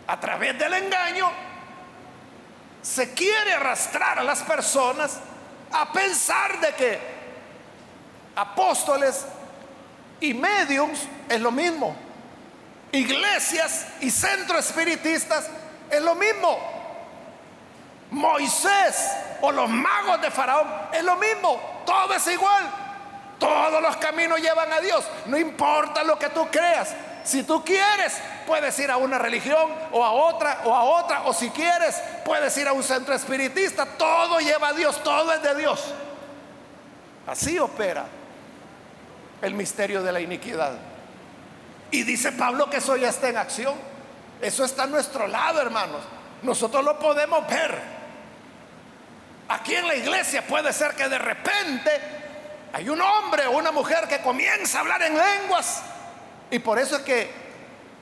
A 0.07 0.19
través 0.19 0.59
del 0.59 0.73
engaño 0.73 1.31
se 2.83 3.13
quiere 3.13 3.53
arrastrar 3.53 4.19
a 4.19 4.25
las 4.25 4.43
personas 4.43 5.21
a 5.73 5.93
pensar 5.93 6.61
de 6.61 6.73
que 6.75 6.99
apóstoles 8.35 9.25
y 10.21 10.35
mediums 10.35 11.01
es 11.29 11.41
lo 11.41 11.51
mismo. 11.51 11.95
Iglesias 12.93 13.87
y 14.01 14.11
centros 14.11 14.67
espiritistas 14.67 15.49
es 15.91 16.03
lo 16.03 16.15
mismo. 16.15 16.59
Moisés 18.11 19.11
o 19.43 19.53
los 19.53 19.69
magos 19.69 20.21
de 20.23 20.31
Faraón, 20.31 20.67
es 20.93 21.05
lo 21.05 21.17
mismo, 21.17 21.61
todo 21.85 22.15
es 22.15 22.27
igual. 22.29 22.65
Todos 23.39 23.81
los 23.81 23.97
caminos 23.99 24.41
llevan 24.41 24.73
a 24.73 24.81
Dios, 24.81 25.05
no 25.27 25.37
importa 25.37 26.03
lo 26.03 26.19
que 26.19 26.29
tú 26.31 26.49
creas. 26.51 26.95
Si 27.29 27.43
tú 27.43 27.63
quieres, 27.63 28.17
puedes 28.47 28.79
ir 28.79 28.91
a 28.91 28.97
una 28.97 29.19
religión 29.19 29.71
o 29.93 30.03
a 30.03 30.13
otra 30.13 30.63
o 30.65 30.75
a 30.75 30.83
otra, 30.85 31.25
o 31.25 31.35
si 31.35 31.51
quieres, 31.51 32.01
puedes 32.25 32.57
ir 32.57 32.67
a 32.67 32.73
un 32.73 32.83
centro 32.83 33.15
espiritista. 33.15 33.85
Todo 33.85 34.41
lleva 34.41 34.69
a 34.69 34.73
Dios, 34.73 35.05
todo 35.05 35.31
es 35.35 35.43
de 35.43 35.55
Dios. 35.57 35.93
Así 37.27 37.59
opera 37.59 38.07
el 39.43 39.53
misterio 39.53 40.03
de 40.03 40.11
la 40.11 40.21
iniquidad. 40.21 40.73
Y 41.91 42.03
dice 42.05 42.33
Pablo 42.33 42.71
que 42.71 42.79
eso 42.79 42.97
ya 42.97 43.11
está 43.11 43.29
en 43.29 43.37
acción. 43.37 43.75
Eso 44.41 44.65
está 44.65 44.85
a 44.85 44.87
nuestro 44.87 45.27
lado, 45.27 45.61
hermanos. 45.61 46.01
Nosotros 46.41 46.83
lo 46.83 46.99
podemos 46.99 47.47
ver. 47.47 47.79
Aquí 49.51 49.75
en 49.75 49.87
la 49.87 49.97
iglesia 49.97 50.47
puede 50.47 50.73
ser 50.73 50.95
que 50.95 51.07
de 51.11 51.19
repente 51.19 51.91
hay 52.73 52.89
un 52.89 53.03
hombre 53.03 53.47
o 53.49 53.51
una 53.51 53.71
mujer 53.71 54.09
que 54.09 54.23
comienza 54.23 54.79
a 54.79 54.81
hablar 54.81 55.03
en 55.03 55.13
lenguas. 55.13 55.83
Y 56.51 56.59
por 56.59 56.79
eso 56.79 56.97
es 56.97 57.03
que 57.03 57.31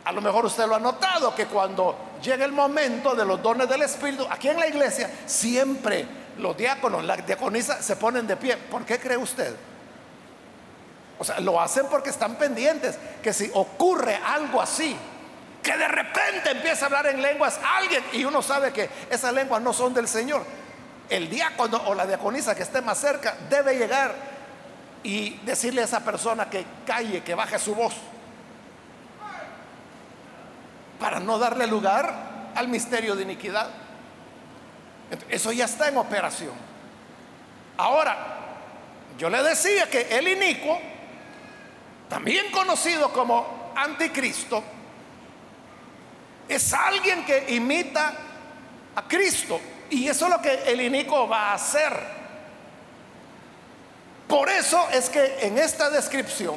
a 0.04 0.12
lo 0.12 0.20
mejor 0.20 0.46
usted 0.46 0.66
lo 0.66 0.76
ha 0.76 0.80
notado, 0.80 1.34
que 1.34 1.46
cuando 1.46 1.96
llega 2.22 2.44
el 2.44 2.52
momento 2.52 3.14
de 3.14 3.24
los 3.24 3.42
dones 3.42 3.68
del 3.68 3.82
Espíritu, 3.82 4.26
aquí 4.30 4.48
en 4.48 4.60
la 4.60 4.68
iglesia 4.68 5.10
siempre 5.26 6.06
los 6.38 6.56
diáconos, 6.56 7.04
la 7.04 7.16
diaconisa 7.16 7.82
se 7.82 7.96
ponen 7.96 8.26
de 8.26 8.36
pie. 8.36 8.56
¿Por 8.56 8.84
qué 8.84 9.00
cree 9.00 9.16
usted? 9.16 9.54
O 11.18 11.24
sea, 11.24 11.40
lo 11.40 11.60
hacen 11.60 11.86
porque 11.90 12.10
están 12.10 12.36
pendientes, 12.36 12.98
que 13.22 13.32
si 13.32 13.50
ocurre 13.54 14.20
algo 14.24 14.60
así, 14.60 14.96
que 15.62 15.76
de 15.76 15.88
repente 15.88 16.50
empieza 16.52 16.84
a 16.84 16.86
hablar 16.86 17.06
en 17.08 17.20
lenguas 17.20 17.58
alguien 17.76 18.04
y 18.12 18.24
uno 18.24 18.42
sabe 18.42 18.72
que 18.72 18.88
esas 19.10 19.32
lenguas 19.32 19.60
no 19.62 19.72
son 19.72 19.92
del 19.92 20.06
Señor, 20.06 20.44
el 21.08 21.28
diácono 21.28 21.82
o 21.86 21.94
la 21.94 22.06
diaconisa 22.06 22.54
que 22.54 22.62
esté 22.62 22.80
más 22.80 22.98
cerca 22.98 23.36
debe 23.48 23.76
llegar 23.76 24.14
y 25.02 25.38
decirle 25.44 25.82
a 25.82 25.84
esa 25.84 26.00
persona 26.00 26.48
que 26.50 26.64
calle, 26.86 27.22
que 27.22 27.34
baje 27.34 27.58
su 27.58 27.74
voz, 27.74 27.94
para 30.98 31.20
no 31.20 31.38
darle 31.38 31.66
lugar 31.66 32.52
al 32.54 32.68
misterio 32.68 33.14
de 33.14 33.22
iniquidad. 33.22 33.68
Eso 35.28 35.52
ya 35.52 35.66
está 35.66 35.88
en 35.88 35.96
operación. 35.98 36.52
Ahora, 37.76 38.16
yo 39.18 39.30
le 39.30 39.42
decía 39.42 39.88
que 39.88 40.02
el 40.16 40.28
inicuo, 40.28 40.78
también 42.08 42.50
conocido 42.50 43.12
como 43.12 43.72
anticristo, 43.76 44.62
es 46.48 46.72
alguien 46.72 47.24
que 47.24 47.54
imita 47.54 48.12
a 48.94 49.02
Cristo. 49.06 49.60
Y 49.90 50.08
eso 50.08 50.26
es 50.26 50.30
lo 50.32 50.42
que 50.42 50.64
el 50.66 50.80
inico 50.80 51.28
va 51.28 51.50
a 51.50 51.54
hacer. 51.54 51.92
Por 54.26 54.48
eso 54.48 54.88
es 54.92 55.08
que 55.08 55.38
en 55.42 55.58
esta 55.58 55.88
descripción 55.90 56.56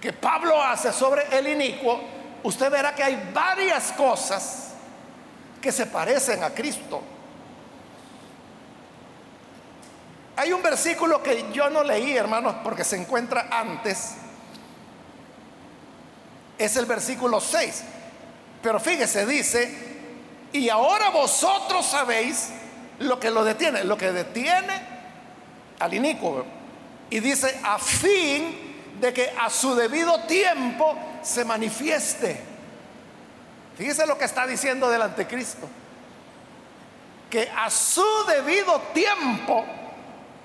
que 0.00 0.12
Pablo 0.14 0.62
hace 0.62 0.92
sobre 0.92 1.24
el 1.36 1.46
inicuo, 1.48 2.00
usted 2.42 2.70
verá 2.70 2.94
que 2.94 3.02
hay 3.02 3.30
varias 3.32 3.92
cosas 3.92 4.70
que 5.60 5.72
se 5.72 5.86
parecen 5.86 6.42
a 6.42 6.50
Cristo. 6.50 7.02
Hay 10.36 10.52
un 10.52 10.62
versículo 10.62 11.22
que 11.22 11.52
yo 11.52 11.68
no 11.68 11.84
leí, 11.84 12.16
hermanos, 12.16 12.56
porque 12.64 12.82
se 12.82 12.96
encuentra 12.96 13.48
antes. 13.50 14.14
Es 16.56 16.76
el 16.76 16.86
versículo 16.86 17.40
6. 17.40 17.82
Pero 18.62 18.80
fíjese, 18.80 19.26
dice, 19.26 19.90
y 20.52 20.68
ahora 20.68 21.10
vosotros 21.10 21.84
sabéis 21.84 22.50
lo 23.00 23.20
que 23.20 23.30
lo 23.30 23.44
detiene, 23.44 23.84
lo 23.84 23.96
que 23.98 24.12
detiene 24.12 24.80
al 25.78 25.92
inicuo. 25.92 26.44
Y 27.10 27.20
dice, 27.20 27.60
a 27.62 27.78
fin 27.78 28.96
de 29.00 29.12
que 29.12 29.32
a 29.38 29.50
su 29.50 29.74
debido 29.74 30.20
tiempo 30.20 30.96
se 31.22 31.44
manifieste. 31.44 32.40
Fíjese 33.76 34.06
lo 34.06 34.18
que 34.18 34.24
está 34.24 34.46
diciendo 34.46 34.88
del 34.90 35.02
anticristo. 35.02 35.68
Que 37.30 37.50
a 37.56 37.70
su 37.70 38.04
debido 38.26 38.80
tiempo 38.92 39.64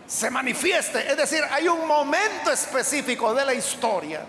se 0.08 0.30
manifieste. 0.30 1.10
Es 1.10 1.18
decir, 1.18 1.44
hay 1.52 1.68
un 1.68 1.88
momento 1.88 2.52
específico 2.52 3.34
de 3.34 3.46
la 3.46 3.54
historia 3.54 4.22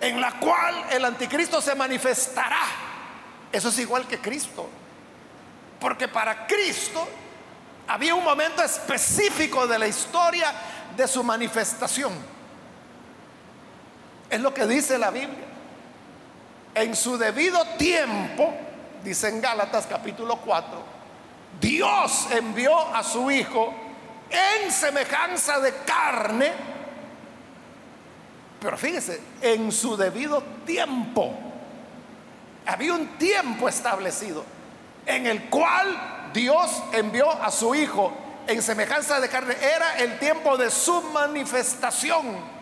en 0.00 0.20
la 0.20 0.32
cual 0.38 0.84
el 0.90 1.04
anticristo 1.04 1.60
se 1.60 1.74
manifestará 1.74 2.88
eso 3.52 3.68
es 3.68 3.78
igual 3.78 4.06
que 4.06 4.18
Cristo. 4.18 4.68
Porque 5.80 6.08
para 6.08 6.46
Cristo 6.46 7.08
había 7.86 8.14
un 8.14 8.24
momento 8.24 8.62
específico 8.62 9.66
de 9.66 9.78
la 9.78 9.86
historia 9.86 10.52
de 10.96 11.08
su 11.08 11.22
manifestación. 11.22 12.12
Es 14.30 14.40
lo 14.40 14.52
que 14.52 14.66
dice 14.66 14.98
la 14.98 15.10
Biblia. 15.10 15.46
En 16.74 16.94
su 16.94 17.16
debido 17.16 17.64
tiempo, 17.76 18.54
dice 19.02 19.28
en 19.28 19.40
Gálatas 19.40 19.86
capítulo 19.86 20.36
4, 20.36 20.98
Dios 21.60 22.28
envió 22.30 22.78
a 22.94 23.02
su 23.02 23.30
Hijo 23.30 23.74
en 24.30 24.70
semejanza 24.70 25.58
de 25.60 25.72
carne, 25.86 26.52
pero 28.60 28.76
fíjese, 28.76 29.20
en 29.40 29.72
su 29.72 29.96
debido 29.96 30.42
tiempo. 30.66 31.34
Había 32.66 32.92
un 32.92 33.06
tiempo 33.16 33.68
establecido 33.68 34.44
en 35.06 35.26
el 35.26 35.44
cual 35.44 36.30
Dios 36.34 36.82
envió 36.92 37.30
a 37.30 37.50
su 37.50 37.74
Hijo 37.74 38.12
en 38.46 38.62
semejanza 38.62 39.20
de 39.20 39.28
carne. 39.28 39.56
Era 39.60 39.96
el 39.98 40.18
tiempo 40.18 40.56
de 40.56 40.70
su 40.70 41.00
manifestación. 41.02 42.57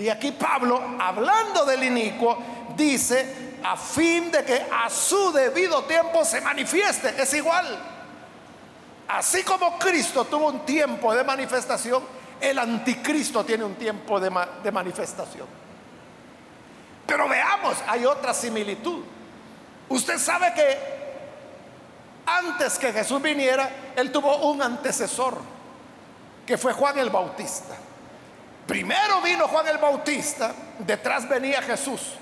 Y 0.00 0.08
aquí 0.08 0.32
Pablo, 0.32 0.96
hablando 0.98 1.66
del 1.66 1.84
inicuo, 1.84 2.38
dice, 2.74 3.58
a 3.62 3.76
fin 3.76 4.30
de 4.30 4.42
que 4.42 4.66
a 4.72 4.88
su 4.88 5.30
debido 5.30 5.84
tiempo 5.84 6.24
se 6.24 6.40
manifieste. 6.40 7.20
Es 7.20 7.34
igual. 7.34 7.78
Así 9.08 9.42
como 9.42 9.78
Cristo 9.78 10.24
tuvo 10.24 10.46
un 10.46 10.60
tiempo 10.64 11.14
de 11.14 11.22
manifestación, 11.22 12.02
el 12.40 12.58
anticristo 12.58 13.44
tiene 13.44 13.62
un 13.62 13.74
tiempo 13.74 14.18
de, 14.18 14.32
de 14.62 14.72
manifestación. 14.72 15.46
Pero 17.06 17.28
veamos, 17.28 17.76
hay 17.86 18.06
otra 18.06 18.32
similitud. 18.32 19.04
Usted 19.90 20.16
sabe 20.16 20.54
que 20.54 20.78
antes 22.24 22.78
que 22.78 22.90
Jesús 22.90 23.20
viniera, 23.20 23.68
él 23.96 24.10
tuvo 24.10 24.50
un 24.50 24.62
antecesor, 24.62 25.36
que 26.46 26.56
fue 26.56 26.72
Juan 26.72 26.98
el 26.98 27.10
Bautista. 27.10 27.76
Primero 28.70 29.20
vino 29.20 29.48
Juan 29.48 29.66
el 29.66 29.78
Bautista, 29.78 30.54
detrás 30.78 31.28
venía 31.28 31.60
Jesús. 31.60 32.12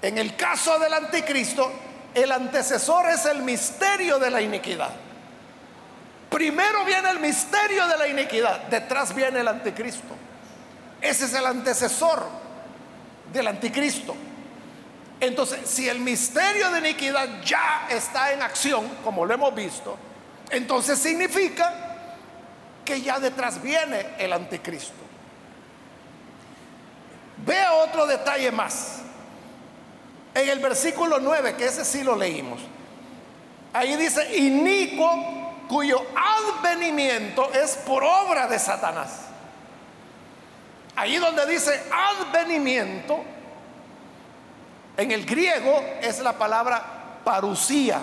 En 0.00 0.16
el 0.18 0.36
caso 0.36 0.78
del 0.78 0.94
anticristo, 0.94 1.68
el 2.14 2.30
antecesor 2.30 3.08
es 3.08 3.26
el 3.26 3.42
misterio 3.42 4.20
de 4.20 4.30
la 4.30 4.40
iniquidad. 4.40 4.90
Primero 6.30 6.84
viene 6.84 7.10
el 7.10 7.18
misterio 7.18 7.88
de 7.88 7.98
la 7.98 8.06
iniquidad, 8.06 8.68
detrás 8.68 9.12
viene 9.12 9.40
el 9.40 9.48
anticristo. 9.48 10.14
Ese 11.00 11.24
es 11.24 11.34
el 11.34 11.44
antecesor 11.44 12.28
del 13.32 13.48
anticristo. 13.48 14.14
Entonces, 15.18 15.68
si 15.68 15.88
el 15.88 15.98
misterio 15.98 16.70
de 16.70 16.78
iniquidad 16.78 17.42
ya 17.42 17.88
está 17.90 18.32
en 18.32 18.42
acción, 18.42 18.86
como 19.02 19.26
lo 19.26 19.34
hemos 19.34 19.52
visto, 19.56 19.98
entonces 20.52 21.00
significa 21.00 21.89
que 22.90 23.00
ya 23.00 23.20
detrás 23.20 23.62
viene 23.62 24.04
el 24.18 24.32
anticristo. 24.32 24.98
Vea 27.46 27.72
otro 27.74 28.04
detalle 28.04 28.50
más. 28.50 28.98
En 30.34 30.48
el 30.48 30.58
versículo 30.58 31.20
9, 31.20 31.54
que 31.54 31.66
ese 31.66 31.84
sí 31.84 32.02
lo 32.02 32.16
leímos, 32.16 32.58
ahí 33.72 33.94
dice, 33.94 34.36
inicuo 34.38 35.66
cuyo 35.68 36.04
advenimiento 36.16 37.52
es 37.52 37.76
por 37.76 38.02
obra 38.02 38.48
de 38.48 38.58
Satanás. 38.58 39.20
Ahí 40.96 41.16
donde 41.18 41.46
dice 41.46 41.80
advenimiento, 41.92 43.22
en 44.96 45.12
el 45.12 45.24
griego 45.24 45.80
es 46.02 46.18
la 46.18 46.32
palabra 46.32 47.20
parusía. 47.22 48.00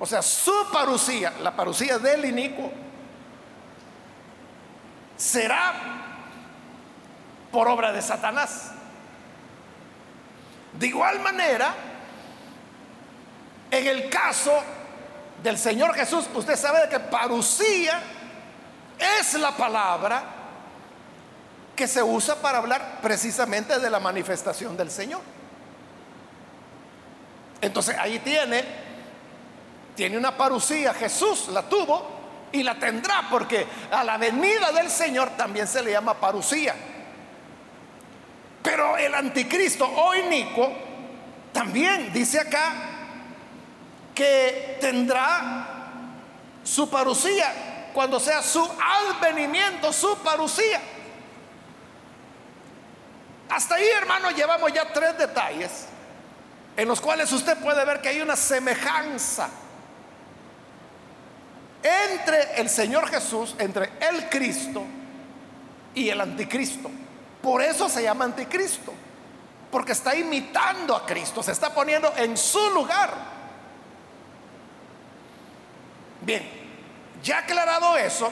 O 0.00 0.06
sea, 0.06 0.22
su 0.22 0.52
parusía, 0.72 1.32
la 1.42 1.54
parusía 1.54 1.98
del 1.98 2.24
inicuo, 2.24 2.70
será 5.16 5.74
por 7.50 7.68
obra 7.68 7.92
de 7.92 8.00
Satanás. 8.00 8.72
De 10.72 10.86
igual 10.86 11.18
manera, 11.20 11.74
en 13.70 13.86
el 13.86 14.08
caso 14.08 14.52
del 15.42 15.58
Señor 15.58 15.94
Jesús, 15.94 16.28
usted 16.34 16.56
sabe 16.56 16.88
que 16.88 17.00
parusía 17.00 18.00
es 18.98 19.34
la 19.34 19.56
palabra 19.56 20.22
que 21.76 21.86
se 21.86 22.02
usa 22.02 22.34
para 22.36 22.58
hablar 22.58 22.98
precisamente 23.00 23.78
de 23.78 23.90
la 23.90 24.00
manifestación 24.00 24.76
del 24.76 24.90
Señor. 24.90 25.20
Entonces 27.60 27.96
ahí 27.98 28.18
tiene, 28.18 28.64
tiene 29.98 30.16
una 30.16 30.36
parucía, 30.36 30.94
Jesús 30.94 31.48
la 31.48 31.62
tuvo 31.62 32.48
y 32.52 32.62
la 32.62 32.78
tendrá 32.78 33.26
porque 33.28 33.66
a 33.90 34.04
la 34.04 34.16
venida 34.16 34.70
del 34.70 34.88
Señor 34.88 35.30
también 35.30 35.66
se 35.66 35.82
le 35.82 35.90
llama 35.90 36.14
parucía. 36.14 36.72
Pero 38.62 38.96
el 38.96 39.12
anticristo 39.12 39.84
o 39.86 40.14
Nico 40.14 40.70
también 41.52 42.12
dice 42.12 42.38
acá 42.38 42.74
que 44.14 44.78
tendrá 44.80 45.66
su 46.62 46.88
parucía 46.88 47.90
cuando 47.92 48.20
sea 48.20 48.40
su 48.40 48.64
advenimiento, 48.80 49.92
su 49.92 50.16
parucía. 50.18 50.80
Hasta 53.48 53.74
ahí, 53.74 53.88
hermano, 54.00 54.30
llevamos 54.30 54.72
ya 54.72 54.92
tres 54.92 55.18
detalles 55.18 55.86
en 56.76 56.86
los 56.86 57.00
cuales 57.00 57.32
usted 57.32 57.58
puede 57.58 57.84
ver 57.84 58.00
que 58.00 58.10
hay 58.10 58.20
una 58.20 58.36
semejanza 58.36 59.50
entre 61.82 62.60
el 62.60 62.68
Señor 62.68 63.08
Jesús, 63.08 63.54
entre 63.58 63.90
el 64.00 64.28
Cristo 64.28 64.82
y 65.94 66.08
el 66.08 66.20
anticristo. 66.20 66.90
Por 67.42 67.62
eso 67.62 67.88
se 67.88 68.02
llama 68.02 68.24
anticristo, 68.24 68.92
porque 69.70 69.92
está 69.92 70.16
imitando 70.16 70.94
a 70.94 71.06
Cristo, 71.06 71.42
se 71.42 71.52
está 71.52 71.74
poniendo 71.74 72.12
en 72.16 72.36
su 72.36 72.70
lugar. 72.70 73.12
Bien, 76.20 76.42
ya 77.22 77.38
aclarado 77.38 77.96
eso, 77.96 78.30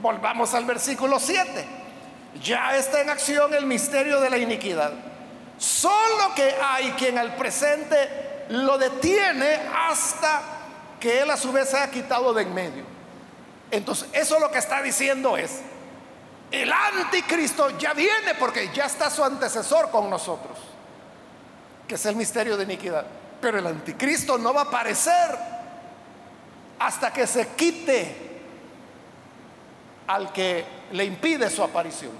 volvamos 0.00 0.52
al 0.54 0.64
versículo 0.64 1.18
7 1.18 1.82
ya 2.40 2.76
está 2.76 3.00
en 3.02 3.10
acción 3.10 3.52
el 3.54 3.66
misterio 3.66 4.20
de 4.20 4.30
la 4.30 4.38
iniquidad. 4.38 4.92
Solo 5.58 6.34
que 6.34 6.54
hay 6.62 6.92
quien 6.92 7.18
al 7.18 7.36
presente 7.36 8.44
lo 8.48 8.78
detiene 8.78 9.60
hasta 9.88 10.42
que 11.02 11.20
él 11.20 11.28
a 11.32 11.36
su 11.36 11.50
vez 11.50 11.68
se 11.68 11.76
ha 11.76 11.90
quitado 11.90 12.32
de 12.32 12.42
en 12.42 12.54
medio. 12.54 12.84
Entonces, 13.72 14.08
eso 14.12 14.38
lo 14.38 14.52
que 14.52 14.58
está 14.58 14.80
diciendo 14.80 15.36
es, 15.36 15.60
el 16.52 16.72
anticristo 16.72 17.76
ya 17.76 17.92
viene 17.92 18.36
porque 18.38 18.70
ya 18.72 18.84
está 18.84 19.10
su 19.10 19.24
antecesor 19.24 19.90
con 19.90 20.08
nosotros, 20.08 20.56
que 21.88 21.96
es 21.96 22.06
el 22.06 22.14
misterio 22.14 22.56
de 22.56 22.62
iniquidad. 22.62 23.04
Pero 23.40 23.58
el 23.58 23.66
anticristo 23.66 24.38
no 24.38 24.54
va 24.54 24.60
a 24.60 24.64
aparecer 24.64 25.36
hasta 26.78 27.12
que 27.12 27.26
se 27.26 27.48
quite 27.48 28.14
al 30.06 30.32
que 30.32 30.64
le 30.92 31.04
impide 31.04 31.50
su 31.50 31.64
aparición. 31.64 32.12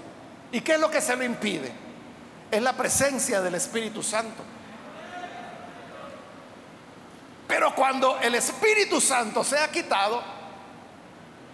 ¿Y 0.51 0.59
qué 0.59 0.73
es 0.73 0.79
lo 0.81 0.91
que 0.91 0.99
se 0.99 1.15
lo 1.15 1.23
impide? 1.23 1.71
Es 2.51 2.61
la 2.61 2.73
presencia 2.73 3.39
del 3.39 3.55
Espíritu 3.55 4.03
Santo. 4.03 4.43
Pero 7.47 7.75
cuando 7.75 8.19
el 8.19 8.35
Espíritu 8.35 9.01
Santo 9.01 9.43
sea 9.43 9.69
quitado, 9.69 10.21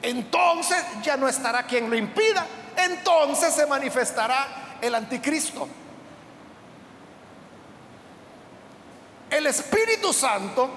entonces 0.02 0.84
ya 1.02 1.17
no 1.17 1.28
estará 1.28 1.63
quien 1.63 1.89
lo 1.89 1.95
impida, 1.95 2.45
entonces 2.78 3.54
se 3.54 3.65
manifestará 3.65 4.78
el 4.82 4.95
anticristo. 4.95 5.67
El 9.30 9.45
Espíritu 9.47 10.13
Santo 10.13 10.69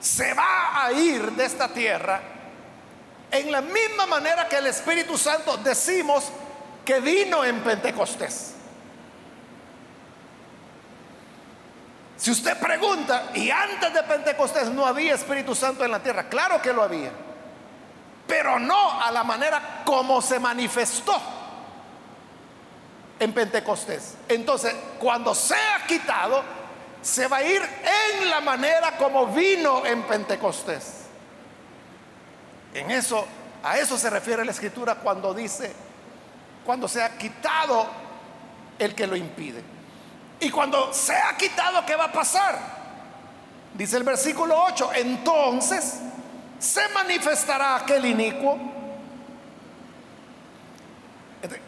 se 0.00 0.34
va 0.34 0.84
a 0.84 0.92
ir 0.92 1.32
de 1.32 1.44
esta 1.44 1.68
tierra 1.68 2.20
en 3.30 3.52
la 3.52 3.60
misma 3.60 4.06
manera 4.06 4.48
que 4.48 4.56
el 4.56 4.66
Espíritu 4.66 5.18
Santo 5.18 5.58
decimos 5.58 6.24
que 6.84 7.00
vino 7.00 7.44
en 7.44 7.60
Pentecostés. 7.62 8.54
Si 12.18 12.32
usted 12.32 12.58
pregunta, 12.58 13.30
y 13.32 13.48
antes 13.48 13.94
de 13.94 14.02
Pentecostés 14.02 14.68
no 14.70 14.84
había 14.84 15.14
Espíritu 15.14 15.54
Santo 15.54 15.84
en 15.84 15.92
la 15.92 16.02
tierra, 16.02 16.28
claro 16.28 16.60
que 16.60 16.72
lo 16.72 16.82
había, 16.82 17.12
pero 18.26 18.58
no 18.58 19.00
a 19.00 19.12
la 19.12 19.22
manera 19.22 19.82
como 19.84 20.20
se 20.20 20.40
manifestó 20.40 21.16
en 23.20 23.32
Pentecostés. 23.32 24.16
Entonces, 24.28 24.74
cuando 24.98 25.32
sea 25.32 25.84
quitado, 25.86 26.42
se 27.00 27.28
va 27.28 27.36
a 27.36 27.42
ir 27.44 27.62
en 27.62 28.28
la 28.28 28.40
manera 28.40 28.96
como 28.96 29.28
vino 29.28 29.86
en 29.86 30.02
Pentecostés. 30.02 31.04
En 32.74 32.90
eso, 32.90 33.24
a 33.62 33.78
eso 33.78 33.96
se 33.96 34.10
refiere 34.10 34.44
la 34.44 34.50
escritura 34.50 34.96
cuando 34.96 35.32
dice, 35.32 35.72
cuando 36.66 36.88
se 36.88 37.00
ha 37.00 37.16
quitado 37.16 37.86
el 38.76 38.96
que 38.96 39.06
lo 39.06 39.14
impide. 39.14 39.77
Y 40.40 40.50
cuando 40.50 40.92
se 40.92 41.14
ha 41.14 41.36
quitado, 41.36 41.84
¿qué 41.84 41.96
va 41.96 42.04
a 42.04 42.12
pasar? 42.12 42.58
Dice 43.74 43.96
el 43.96 44.04
versículo 44.04 44.56
8, 44.64 44.90
entonces 44.94 46.00
se 46.58 46.88
manifestará 46.88 47.76
aquel 47.76 48.04
inicuo 48.06 48.58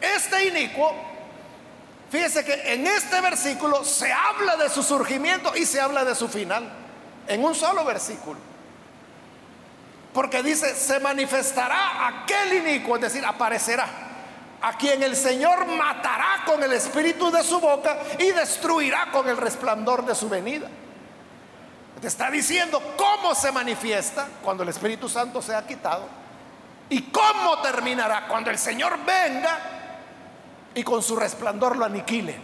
Este 0.01 0.47
inicuo, 0.47 0.93
fíjese 2.09 2.43
que 2.43 2.73
en 2.73 2.85
este 2.85 3.21
versículo 3.21 3.85
se 3.85 4.11
habla 4.11 4.57
de 4.57 4.69
su 4.69 4.83
surgimiento 4.83 5.55
y 5.55 5.65
se 5.65 5.79
habla 5.79 6.03
de 6.03 6.13
su 6.13 6.27
final, 6.27 6.69
en 7.27 7.43
un 7.43 7.55
solo 7.55 7.85
versículo. 7.85 8.39
Porque 10.13 10.43
dice, 10.43 10.75
se 10.75 10.99
manifestará 10.99 12.07
aquel 12.07 12.53
inicuo, 12.53 12.95
es 12.97 13.01
decir, 13.01 13.25
aparecerá, 13.25 13.87
a 14.61 14.77
quien 14.77 15.01
el 15.01 15.15
Señor 15.15 15.65
matará 15.65 16.43
con 16.45 16.61
el 16.63 16.71
espíritu 16.73 17.31
de 17.31 17.43
su 17.43 17.59
boca 17.59 17.97
y 18.19 18.31
destruirá 18.31 19.11
con 19.11 19.27
el 19.27 19.37
resplandor 19.37 20.05
de 20.05 20.13
su 20.13 20.29
venida. 20.29 20.67
Te 21.99 22.07
está 22.07 22.31
diciendo 22.31 22.81
cómo 22.97 23.35
se 23.35 23.51
manifiesta 23.51 24.27
cuando 24.43 24.63
el 24.63 24.69
Espíritu 24.69 25.07
Santo 25.07 25.41
sea 25.41 25.65
quitado 25.65 26.07
y 26.89 27.03
cómo 27.03 27.59
terminará 27.61 28.27
cuando 28.27 28.49
el 28.49 28.57
Señor 28.57 28.97
venga 29.05 29.59
y 30.73 30.83
con 30.83 31.03
su 31.03 31.15
resplandor 31.15 31.77
lo 31.77 31.85
aniquile. 31.85 32.39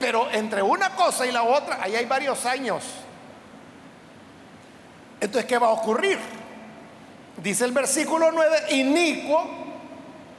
Pero 0.00 0.28
entre 0.32 0.62
una 0.62 0.96
cosa 0.96 1.24
y 1.24 1.30
la 1.30 1.44
otra, 1.44 1.78
ahí 1.80 1.94
hay 1.94 2.06
varios 2.06 2.44
años. 2.44 2.82
Entonces, 5.20 5.48
¿qué 5.48 5.58
va 5.58 5.68
a 5.68 5.70
ocurrir? 5.70 6.18
Dice 7.36 7.64
el 7.64 7.72
versículo 7.72 8.30
9, 8.30 8.66
inicuo, 8.70 9.62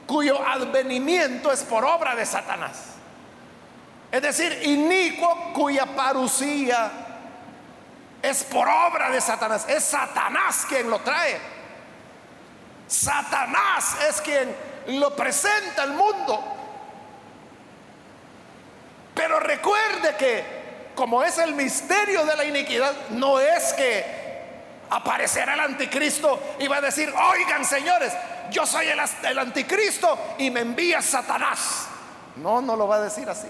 cuyo 0.06 0.46
advenimiento 0.46 1.50
es 1.50 1.62
por 1.62 1.84
obra 1.84 2.14
de 2.14 2.24
Satanás. 2.24 2.94
Es 4.10 4.22
decir, 4.22 4.60
inicuo 4.62 5.52
cuya 5.52 5.86
parucía 5.86 6.90
es 8.22 8.44
por 8.44 8.68
obra 8.68 9.10
de 9.10 9.20
Satanás. 9.20 9.66
Es 9.68 9.84
Satanás 9.84 10.64
quien 10.68 10.88
lo 10.88 11.00
trae. 11.00 11.38
Satanás 12.86 13.96
es 14.08 14.20
quien 14.20 14.54
lo 14.98 15.16
presenta 15.16 15.82
al 15.82 15.94
mundo. 15.94 16.42
Pero 19.14 19.40
recuerde 19.40 20.14
que 20.16 20.64
como 20.94 21.22
es 21.22 21.38
el 21.38 21.54
misterio 21.54 22.24
de 22.24 22.36
la 22.36 22.44
iniquidad, 22.44 22.92
no 23.10 23.40
es 23.40 23.72
que 23.72 24.23
aparecerá 24.94 25.54
el 25.54 25.60
anticristo 25.60 26.40
y 26.60 26.68
va 26.68 26.76
a 26.76 26.80
decir, 26.80 27.12
oigan 27.12 27.64
señores, 27.64 28.12
yo 28.50 28.64
soy 28.64 28.86
el, 28.86 29.38
anticristo 29.38 30.36
y 30.38 30.50
me 30.50 30.60
envía 30.60 31.02
Satanás. 31.02 31.86
No, 32.36 32.60
no 32.60 32.76
lo 32.76 32.86
va 32.86 32.96
a 32.96 33.00
decir 33.00 33.28
así. 33.28 33.48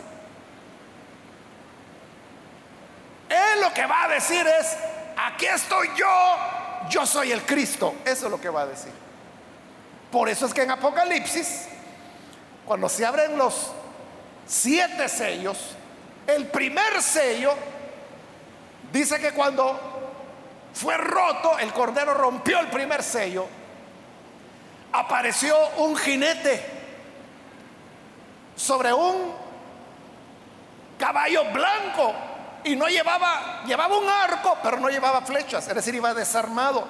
Él 3.29 3.61
lo 3.61 3.73
que 3.75 3.85
va 3.85 4.05
a 4.05 4.09
decir 4.09 4.47
es, 4.47 4.77
aquí 5.17 5.47
estoy 5.47 5.89
yo, 5.97 6.37
yo 6.89 7.05
soy 7.05 7.33
el 7.33 7.43
Cristo. 7.43 7.95
Eso 8.05 8.27
es 8.27 8.31
lo 8.31 8.41
que 8.41 8.49
va 8.49 8.63
a 8.63 8.67
decir. 8.67 8.93
Por 10.11 10.29
eso 10.29 10.47
es 10.47 10.55
que 10.55 10.63
en 10.63 10.71
Apocalipsis, 10.71 11.67
cuando 12.65 12.89
se 12.89 13.05
abren 13.05 13.37
los 13.37 13.73
siete 14.47 15.09
sellos, 15.11 15.59
el 16.27 16.47
primer 16.47 17.03
sello 17.03 17.55
dice 18.93 19.19
que 19.19 19.33
cuando 19.33 19.94
fue 20.75 20.97
roto, 20.97 21.59
el 21.59 21.73
cordero 21.73 22.15
rompió 22.15 22.59
el 22.59 22.67
primer 22.67 23.03
sello, 23.03 23.47
apareció 24.93 25.57
un 25.79 25.97
jinete 25.97 26.65
sobre 28.57 28.93
un 28.93 29.33
caballo 30.99 31.45
blanco 31.53 32.13
y 32.65 32.75
no 32.75 32.89
llevaba, 32.89 33.63
llevaba 33.65 33.97
un 33.97 34.09
arco, 34.09 34.59
pero 34.63 34.79
no 34.81 34.89
llevaba 34.89 35.23
flechas, 35.23 35.69
es 35.69 35.75
decir, 35.75 35.95
iba 35.95 36.13
desarmado. 36.13 36.89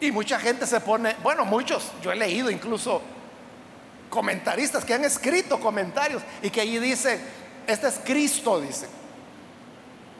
Y 0.00 0.10
mucha 0.10 0.38
gente 0.40 0.66
se 0.66 0.80
pone, 0.80 1.14
bueno, 1.22 1.44
muchos, 1.44 1.92
yo 2.02 2.10
he 2.10 2.16
leído 2.16 2.50
incluso 2.50 3.00
comentaristas 4.10 4.84
que 4.84 4.94
han 4.94 5.04
escrito 5.04 5.60
comentarios 5.60 6.22
y 6.42 6.50
que 6.50 6.60
allí 6.60 6.78
dice, 6.78 7.20
este 7.66 7.88
es 7.88 8.00
Cristo, 8.04 8.60
dice, 8.60 8.88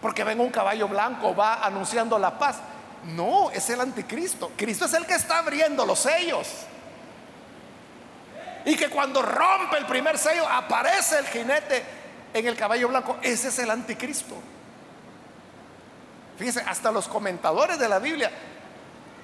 porque 0.07 0.23
ven 0.23 0.38
un 0.38 0.51
caballo 0.51 0.87
blanco, 0.87 1.35
va 1.35 1.66
anunciando 1.66 2.16
la 2.16 2.38
paz. 2.38 2.59
No, 3.07 3.51
es 3.51 3.69
el 3.71 3.81
anticristo. 3.81 4.53
Cristo 4.57 4.85
es 4.85 4.95
el 4.95 5.05
que 5.05 5.14
está 5.14 5.38
abriendo 5.38 5.85
los 5.85 5.99
sellos. 5.99 6.47
Y 8.64 8.77
que 8.77 8.88
cuando 8.88 9.21
rompe 9.21 9.79
el 9.79 9.85
primer 9.85 10.16
sello 10.16 10.49
aparece 10.49 11.19
el 11.19 11.27
jinete 11.27 11.85
en 12.33 12.47
el 12.47 12.55
caballo 12.55 12.87
blanco, 12.87 13.16
ese 13.21 13.49
es 13.49 13.59
el 13.59 13.69
anticristo. 13.69 14.37
Fíjense, 16.38 16.61
hasta 16.61 16.92
los 16.92 17.09
comentadores 17.09 17.77
de 17.77 17.88
la 17.88 17.99
Biblia 17.99 18.31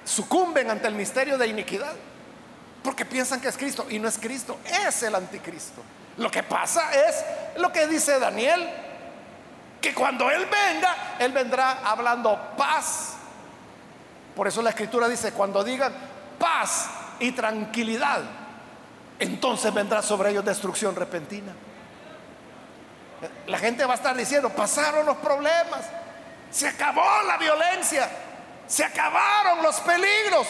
sucumben 0.03 0.69
ante 0.69 0.89
el 0.89 0.95
misterio 0.95 1.37
de 1.37 1.47
iniquidad, 1.47 1.93
porque 2.83 3.05
piensan 3.05 3.39
que 3.39 3.47
es 3.47 3.55
Cristo 3.55 3.85
y 3.89 3.99
no 3.99 4.09
es 4.09 4.17
Cristo, 4.17 4.57
es 4.65 5.01
el 5.03 5.15
anticristo. 5.15 5.81
Lo 6.17 6.29
que 6.29 6.43
pasa 6.43 6.91
es 7.07 7.23
lo 7.55 7.71
que 7.71 7.87
dice 7.87 8.19
Daniel, 8.19 8.82
que 9.83 9.93
cuando 9.93 10.31
Él 10.31 10.45
venga, 10.45 11.17
Él 11.19 11.33
vendrá 11.33 11.81
hablando 11.83 12.55
paz. 12.57 13.15
Por 14.33 14.47
eso 14.47 14.61
la 14.61 14.69
escritura 14.69 15.09
dice, 15.09 15.33
cuando 15.33 15.61
digan 15.61 15.93
paz 16.39 16.89
y 17.19 17.33
tranquilidad, 17.33 18.21
entonces 19.19 19.73
vendrá 19.73 20.01
sobre 20.01 20.29
ellos 20.29 20.45
destrucción 20.45 20.95
repentina. 20.95 21.51
La 23.47 23.57
gente 23.57 23.83
va 23.85 23.91
a 23.91 23.95
estar 23.97 24.15
diciendo, 24.15 24.49
pasaron 24.51 25.05
los 25.05 25.17
problemas, 25.17 25.81
se 26.49 26.65
acabó 26.65 27.21
la 27.27 27.37
violencia, 27.37 28.09
se 28.65 28.85
acabaron 28.85 29.61
los 29.63 29.81
peligros, 29.81 30.47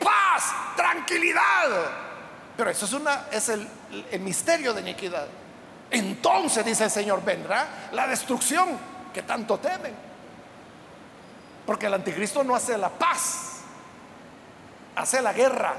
paz, 0.00 0.44
tranquilidad. 0.76 1.90
Pero 2.56 2.70
eso 2.70 2.84
es, 2.84 2.92
una, 2.92 3.24
es 3.32 3.48
el, 3.48 3.68
el 4.12 4.20
misterio 4.20 4.72
de 4.72 4.80
iniquidad. 4.80 5.26
Entonces, 5.90 6.64
dice 6.64 6.84
el 6.84 6.90
Señor, 6.90 7.24
vendrá 7.24 7.88
la 7.92 8.06
destrucción 8.06 8.68
que 9.12 9.22
tanto 9.22 9.58
temen. 9.58 9.94
Porque 11.64 11.86
el 11.86 11.94
anticristo 11.94 12.44
no 12.44 12.54
hace 12.54 12.76
la 12.78 12.90
paz, 12.90 13.60
hace 14.94 15.22
la 15.22 15.32
guerra. 15.32 15.74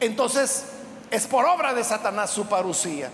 Entonces, 0.00 0.72
es 1.10 1.26
por 1.26 1.44
obra 1.46 1.74
de 1.74 1.84
Satanás 1.84 2.30
su 2.30 2.46
parucía. 2.46 3.10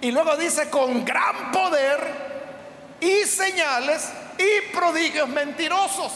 Y 0.00 0.10
luego 0.10 0.36
dice, 0.36 0.68
con 0.70 1.04
gran 1.04 1.50
poder 1.50 2.24
y 3.00 3.24
señales 3.24 4.10
y 4.38 4.74
prodigios 4.74 5.28
mentirosos. 5.28 6.12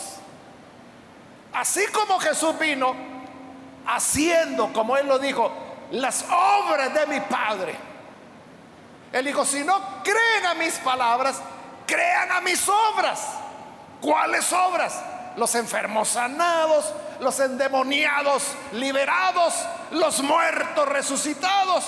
Así 1.53 1.87
como 1.87 2.19
Jesús 2.21 2.59
vino 2.59 2.95
haciendo, 3.87 4.73
como 4.73 4.97
él 4.97 5.07
lo 5.07 5.19
dijo, 5.19 5.51
las 5.93 6.25
obras 6.31 6.93
de 6.95 7.07
mi 7.07 7.21
Padre. 7.21 7.75
Él 9.13 9.25
dijo, 9.25 9.45
si 9.45 9.65
no 9.65 10.03
creen 10.03 10.47
a 10.47 10.55
mis 10.55 10.75
palabras, 10.79 11.41
crean 11.87 12.33
a 12.33 12.41
mis 12.41 12.69
obras. 12.69 13.21
¿Cuáles 14.01 14.53
obras? 14.53 15.01
Los 15.37 15.55
enfermos 15.55 16.09
sanados, 16.09 16.93
los 17.21 17.39
endemoniados 17.41 18.43
liberados, 18.73 19.55
los 19.93 20.23
muertos 20.23 20.89
resucitados. 20.89 21.85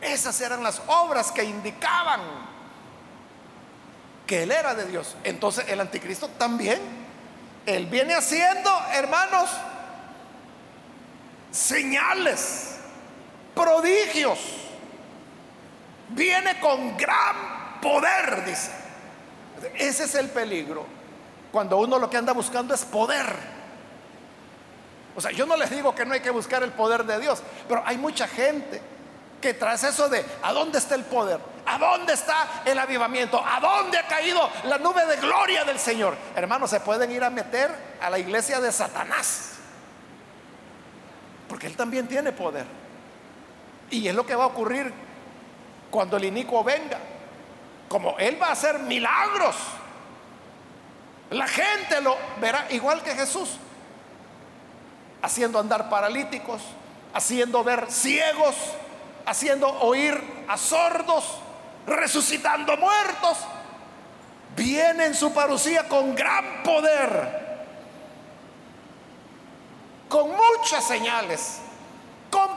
Esas 0.00 0.38
eran 0.40 0.62
las 0.62 0.82
obras 0.86 1.32
que 1.32 1.44
indicaban 1.44 2.20
que 4.26 4.42
Él 4.42 4.52
era 4.52 4.74
de 4.74 4.86
Dios. 4.86 5.16
Entonces 5.24 5.66
el 5.68 5.80
anticristo 5.80 6.28
también, 6.28 6.80
Él 7.66 7.86
viene 7.86 8.14
haciendo, 8.14 8.70
hermanos, 8.92 9.50
señales, 11.50 12.73
prodigios. 13.54 14.38
Viene 16.10 16.60
con 16.60 16.96
gran 16.96 17.80
poder, 17.80 18.44
dice. 18.44 18.70
Ese 19.74 20.04
es 20.04 20.14
el 20.14 20.28
peligro. 20.30 20.86
Cuando 21.50 21.78
uno 21.78 21.98
lo 21.98 22.10
que 22.10 22.16
anda 22.16 22.32
buscando 22.32 22.74
es 22.74 22.84
poder. 22.84 23.26
O 25.16 25.20
sea, 25.20 25.30
yo 25.30 25.46
no 25.46 25.56
les 25.56 25.70
digo 25.70 25.94
que 25.94 26.04
no 26.04 26.14
hay 26.14 26.20
que 26.20 26.30
buscar 26.30 26.62
el 26.62 26.72
poder 26.72 27.04
de 27.04 27.20
Dios, 27.20 27.42
pero 27.68 27.82
hay 27.86 27.96
mucha 27.96 28.26
gente 28.26 28.82
que 29.40 29.54
tras 29.54 29.84
eso 29.84 30.08
de 30.08 30.24
¿a 30.42 30.52
dónde 30.52 30.78
está 30.78 30.94
el 30.94 31.04
poder? 31.04 31.38
¿A 31.66 31.78
dónde 31.78 32.14
está 32.14 32.62
el 32.64 32.78
avivamiento? 32.78 33.42
¿A 33.44 33.60
dónde 33.60 33.98
ha 33.98 34.06
caído 34.06 34.50
la 34.64 34.78
nube 34.78 35.06
de 35.06 35.16
gloria 35.16 35.64
del 35.64 35.78
Señor? 35.78 36.16
Hermanos, 36.34 36.70
se 36.70 36.80
pueden 36.80 37.12
ir 37.12 37.22
a 37.22 37.30
meter 37.30 37.70
a 38.00 38.10
la 38.10 38.18
iglesia 38.18 38.60
de 38.60 38.72
Satanás. 38.72 39.52
Porque 41.48 41.66
él 41.66 41.76
también 41.76 42.08
tiene 42.08 42.32
poder. 42.32 42.66
Y 43.94 44.08
es 44.08 44.14
lo 44.14 44.26
que 44.26 44.34
va 44.34 44.44
a 44.44 44.48
ocurrir 44.48 44.92
cuando 45.90 46.16
el 46.16 46.24
inicuo 46.24 46.64
venga. 46.64 46.98
Como 47.88 48.18
él 48.18 48.40
va 48.40 48.48
a 48.48 48.52
hacer 48.52 48.80
milagros. 48.80 49.54
La 51.30 51.46
gente 51.46 52.00
lo 52.00 52.16
verá 52.40 52.66
igual 52.70 53.02
que 53.02 53.14
Jesús. 53.14 53.56
Haciendo 55.22 55.58
andar 55.58 55.88
paralíticos, 55.88 56.60
haciendo 57.14 57.62
ver 57.62 57.90
ciegos, 57.90 58.56
haciendo 59.24 59.68
oír 59.80 60.44
a 60.48 60.56
sordos, 60.56 61.38
resucitando 61.86 62.76
muertos. 62.76 63.38
Viene 64.56 65.06
en 65.06 65.14
su 65.14 65.32
parucía 65.32 65.88
con 65.88 66.14
gran 66.14 66.62
poder 66.62 67.44
con 70.14 70.30
muchas 70.30 70.86
señales, 70.86 71.58
con 72.30 72.48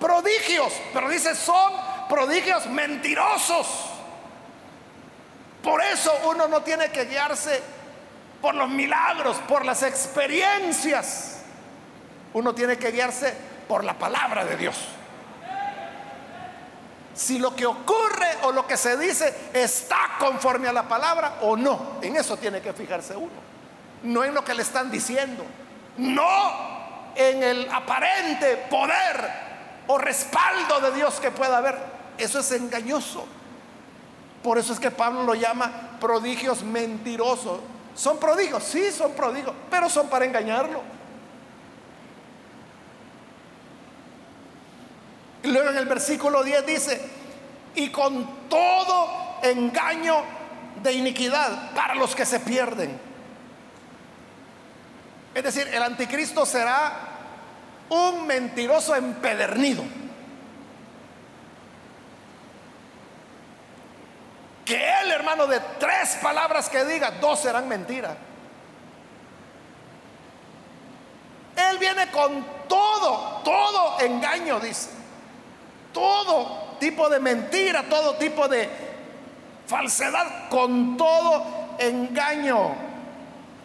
prodigios, 0.00 0.72
pero 0.92 1.08
dice 1.08 1.34
son 1.34 1.72
prodigios 2.08 2.66
mentirosos. 2.66 3.66
Por 5.62 5.82
eso 5.82 6.12
uno 6.28 6.46
no 6.46 6.62
tiene 6.62 6.90
que 6.90 7.06
guiarse 7.06 7.60
por 8.40 8.54
los 8.54 8.68
milagros, 8.68 9.36
por 9.48 9.64
las 9.64 9.82
experiencias. 9.82 11.40
Uno 12.34 12.54
tiene 12.54 12.78
que 12.78 12.92
guiarse 12.92 13.34
por 13.66 13.82
la 13.82 13.94
palabra 13.94 14.44
de 14.44 14.56
Dios. 14.56 14.76
Si 17.14 17.38
lo 17.38 17.56
que 17.56 17.64
ocurre 17.64 18.28
o 18.42 18.52
lo 18.52 18.66
que 18.66 18.76
se 18.76 18.96
dice 18.98 19.34
está 19.54 20.16
conforme 20.18 20.68
a 20.68 20.72
la 20.72 20.86
palabra 20.86 21.38
o 21.40 21.56
no, 21.56 21.98
en 22.02 22.14
eso 22.14 22.36
tiene 22.36 22.60
que 22.60 22.74
fijarse 22.74 23.16
uno. 23.16 23.46
No 24.02 24.22
en 24.22 24.34
lo 24.34 24.44
que 24.44 24.54
le 24.54 24.62
están 24.62 24.90
diciendo, 24.90 25.44
no 25.96 27.12
en 27.16 27.42
el 27.42 27.68
aparente 27.72 28.58
poder 28.68 29.45
o 29.86 29.98
respaldo 29.98 30.80
de 30.80 30.92
Dios 30.92 31.20
que 31.20 31.30
pueda 31.30 31.58
haber. 31.58 31.76
Eso 32.18 32.38
es 32.38 32.50
engañoso. 32.52 33.26
Por 34.42 34.58
eso 34.58 34.72
es 34.72 34.80
que 34.80 34.90
Pablo 34.90 35.22
lo 35.22 35.34
llama 35.34 35.98
prodigios 36.00 36.62
mentirosos. 36.62 37.60
¿Son 37.94 38.18
prodigios? 38.18 38.62
Sí, 38.62 38.92
son 38.92 39.12
prodigios, 39.12 39.54
pero 39.70 39.88
son 39.88 40.08
para 40.08 40.24
engañarlo. 40.24 40.82
Y 45.42 45.48
luego 45.48 45.70
en 45.70 45.76
el 45.78 45.86
versículo 45.86 46.42
10 46.42 46.66
dice, 46.66 47.00
y 47.74 47.90
con 47.90 48.48
todo 48.48 49.38
engaño 49.42 50.22
de 50.82 50.92
iniquidad 50.92 51.72
para 51.74 51.94
los 51.94 52.14
que 52.14 52.26
se 52.26 52.40
pierden. 52.40 52.98
Es 55.34 55.42
decir, 55.42 55.68
el 55.68 55.82
anticristo 55.82 56.46
será 56.46 57.15
un 57.88 58.26
mentiroso 58.26 58.94
empedernido. 58.94 59.84
Que 64.64 64.74
él, 65.00 65.12
hermano, 65.12 65.46
de 65.46 65.60
tres 65.78 66.18
palabras 66.20 66.68
que 66.68 66.84
diga, 66.84 67.12
dos 67.12 67.40
serán 67.40 67.68
mentiras. 67.68 68.16
Él 71.70 71.78
viene 71.78 72.10
con 72.10 72.44
todo, 72.68 73.40
todo 73.44 74.00
engaño, 74.00 74.58
dice. 74.60 74.90
Todo 75.92 76.76
tipo 76.78 77.08
de 77.08 77.20
mentira, 77.20 77.84
todo 77.84 78.16
tipo 78.16 78.48
de 78.48 78.68
falsedad, 79.66 80.48
con 80.48 80.96
todo 80.96 81.76
engaño 81.78 82.74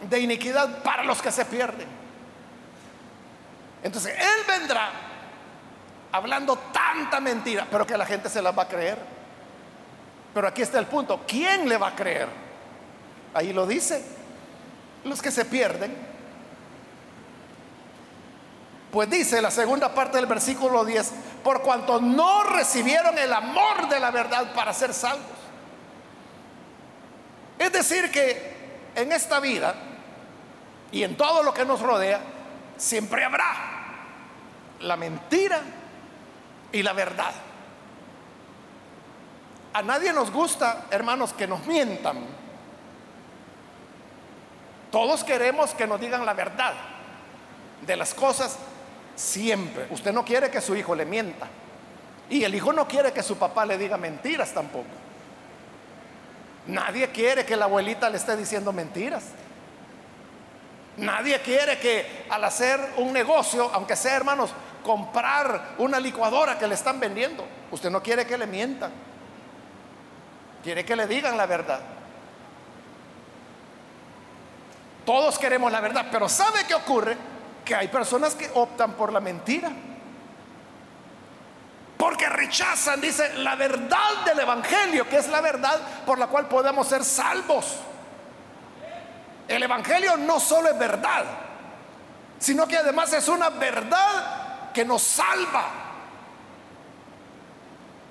de 0.08 0.20
iniquidad 0.20 0.82
para 0.82 1.04
los 1.04 1.20
que 1.20 1.30
se 1.30 1.44
pierden. 1.44 2.01
Entonces, 3.82 4.14
Él 4.18 4.44
vendrá 4.46 4.90
hablando 6.12 6.56
tanta 6.72 7.20
mentira, 7.20 7.66
pero 7.70 7.86
que 7.86 7.96
la 7.96 8.06
gente 8.06 8.28
se 8.28 8.42
la 8.42 8.52
va 8.52 8.64
a 8.64 8.68
creer. 8.68 8.98
Pero 10.34 10.46
aquí 10.46 10.62
está 10.62 10.78
el 10.78 10.86
punto. 10.86 11.20
¿Quién 11.26 11.68
le 11.68 11.76
va 11.76 11.88
a 11.88 11.96
creer? 11.96 12.28
Ahí 13.34 13.52
lo 13.52 13.66
dice. 13.66 14.04
Los 15.04 15.20
que 15.20 15.30
se 15.30 15.44
pierden. 15.44 16.12
Pues 18.92 19.08
dice 19.08 19.40
la 19.40 19.50
segunda 19.50 19.94
parte 19.94 20.18
del 20.18 20.26
versículo 20.26 20.84
10, 20.84 21.12
por 21.42 21.62
cuanto 21.62 21.98
no 21.98 22.44
recibieron 22.44 23.16
el 23.16 23.32
amor 23.32 23.88
de 23.88 23.98
la 23.98 24.10
verdad 24.10 24.52
para 24.54 24.74
ser 24.74 24.92
salvos. 24.92 25.24
Es 27.58 27.72
decir, 27.72 28.10
que 28.10 28.90
en 28.94 29.10
esta 29.12 29.40
vida 29.40 29.74
y 30.90 31.02
en 31.02 31.16
todo 31.16 31.42
lo 31.42 31.54
que 31.54 31.64
nos 31.64 31.80
rodea, 31.80 32.20
siempre 32.76 33.24
habrá 33.24 33.71
la 34.82 34.96
mentira 34.96 35.60
y 36.72 36.82
la 36.82 36.92
verdad. 36.92 37.32
A 39.74 39.82
nadie 39.82 40.12
nos 40.12 40.30
gusta, 40.30 40.86
hermanos, 40.90 41.32
que 41.32 41.46
nos 41.46 41.66
mientan. 41.66 42.18
Todos 44.90 45.24
queremos 45.24 45.72
que 45.72 45.86
nos 45.86 45.98
digan 46.00 46.26
la 46.26 46.34
verdad 46.34 46.74
de 47.86 47.96
las 47.96 48.12
cosas 48.12 48.58
siempre. 49.16 49.86
Usted 49.90 50.12
no 50.12 50.24
quiere 50.24 50.50
que 50.50 50.60
su 50.60 50.76
hijo 50.76 50.94
le 50.94 51.06
mienta. 51.06 51.48
Y 52.28 52.44
el 52.44 52.54
hijo 52.54 52.72
no 52.72 52.86
quiere 52.86 53.12
que 53.12 53.22
su 53.22 53.36
papá 53.36 53.64
le 53.64 53.78
diga 53.78 53.96
mentiras 53.96 54.52
tampoco. 54.52 54.86
Nadie 56.66 57.08
quiere 57.08 57.44
que 57.44 57.56
la 57.56 57.64
abuelita 57.64 58.08
le 58.08 58.18
esté 58.18 58.36
diciendo 58.36 58.72
mentiras. 58.72 59.24
Nadie 60.98 61.40
quiere 61.40 61.78
que 61.78 62.26
al 62.28 62.44
hacer 62.44 62.78
un 62.98 63.12
negocio, 63.12 63.70
aunque 63.72 63.96
sea 63.96 64.14
hermanos, 64.14 64.50
comprar 64.82 65.74
una 65.78 65.98
licuadora 65.98 66.58
que 66.58 66.66
le 66.66 66.74
están 66.74 67.00
vendiendo, 67.00 67.44
usted 67.70 67.90
no 67.90 68.02
quiere 68.02 68.26
que 68.26 68.36
le 68.36 68.46
mientan. 68.46 68.92
Quiere 70.62 70.84
que 70.84 70.94
le 70.94 71.06
digan 71.06 71.36
la 71.36 71.46
verdad. 71.46 71.80
Todos 75.04 75.38
queremos 75.38 75.72
la 75.72 75.80
verdad, 75.80 76.06
pero 76.10 76.28
¿sabe 76.28 76.60
qué 76.66 76.74
ocurre? 76.74 77.16
Que 77.64 77.74
hay 77.74 77.88
personas 77.88 78.34
que 78.34 78.50
optan 78.54 78.92
por 78.92 79.12
la 79.12 79.20
mentira. 79.20 79.70
Porque 81.96 82.28
rechazan, 82.28 83.00
dice, 83.00 83.34
la 83.38 83.56
verdad 83.56 84.24
del 84.24 84.40
Evangelio, 84.40 85.08
que 85.08 85.18
es 85.18 85.28
la 85.28 85.40
verdad 85.40 85.80
por 86.06 86.18
la 86.18 86.28
cual 86.28 86.46
podemos 86.46 86.86
ser 86.86 87.04
salvos. 87.04 87.76
El 89.48 89.62
Evangelio 89.62 90.16
no 90.16 90.38
solo 90.38 90.70
es 90.70 90.78
verdad, 90.78 91.24
sino 92.38 92.66
que 92.66 92.76
además 92.76 93.12
es 93.12 93.28
una 93.28 93.50
verdad 93.50 94.41
que 94.72 94.84
nos 94.84 95.02
salva. 95.02 95.64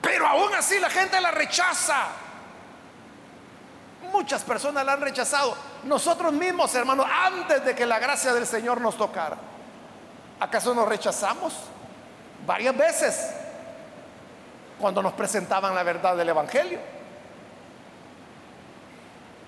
Pero 0.02 0.28
aún 0.28 0.54
así 0.54 0.80
la 0.80 0.90
gente 0.90 1.20
la 1.22 1.32
rechaza. 1.32 2.08
Muchas 4.12 4.42
personas 4.44 4.86
la 4.86 4.94
han 4.94 5.02
rechazado. 5.02 5.56
Nosotros 5.84 6.34
mismos, 6.34 6.74
hermanos, 6.76 7.06
antes 7.10 7.64
de 7.64 7.76
que 7.76 7.86
la 7.86 8.00
gracia 8.00 8.34
del 8.34 8.46
Señor 8.46 8.82
nos 8.82 8.98
tocara, 8.98 9.38
¿acaso 10.40 10.74
nos 10.74 10.88
rechazamos? 10.88 11.54
Varias 12.46 12.76
veces 12.76 13.32
cuando 14.80 15.02
nos 15.04 15.14
presentaban 15.14 15.76
la 15.76 15.84
verdad 15.84 16.18
del 16.18 16.30
Evangelio. 16.30 16.80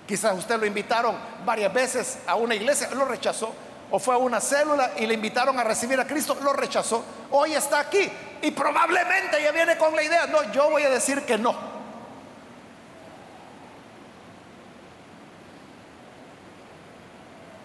Quizás 0.06 0.38
usted 0.38 0.58
lo 0.58 0.66
invitaron 0.66 1.16
varias 1.44 1.72
veces 1.72 2.18
a 2.26 2.36
una 2.36 2.54
iglesia, 2.54 2.88
lo 2.94 3.04
rechazó. 3.04 3.52
O 3.94 4.00
fue 4.00 4.16
a 4.16 4.18
una 4.18 4.40
célula 4.40 4.90
y 4.96 5.06
le 5.06 5.14
invitaron 5.14 5.56
a 5.56 5.62
recibir 5.62 6.00
a 6.00 6.04
Cristo, 6.04 6.36
lo 6.42 6.52
rechazó. 6.52 7.04
Hoy 7.30 7.54
está 7.54 7.78
aquí 7.78 8.10
y 8.42 8.50
probablemente 8.50 9.40
ya 9.40 9.52
viene 9.52 9.78
con 9.78 9.94
la 9.94 10.02
idea, 10.02 10.26
no, 10.26 10.50
yo 10.50 10.68
voy 10.68 10.82
a 10.82 10.90
decir 10.90 11.22
que 11.22 11.38
no. 11.38 11.54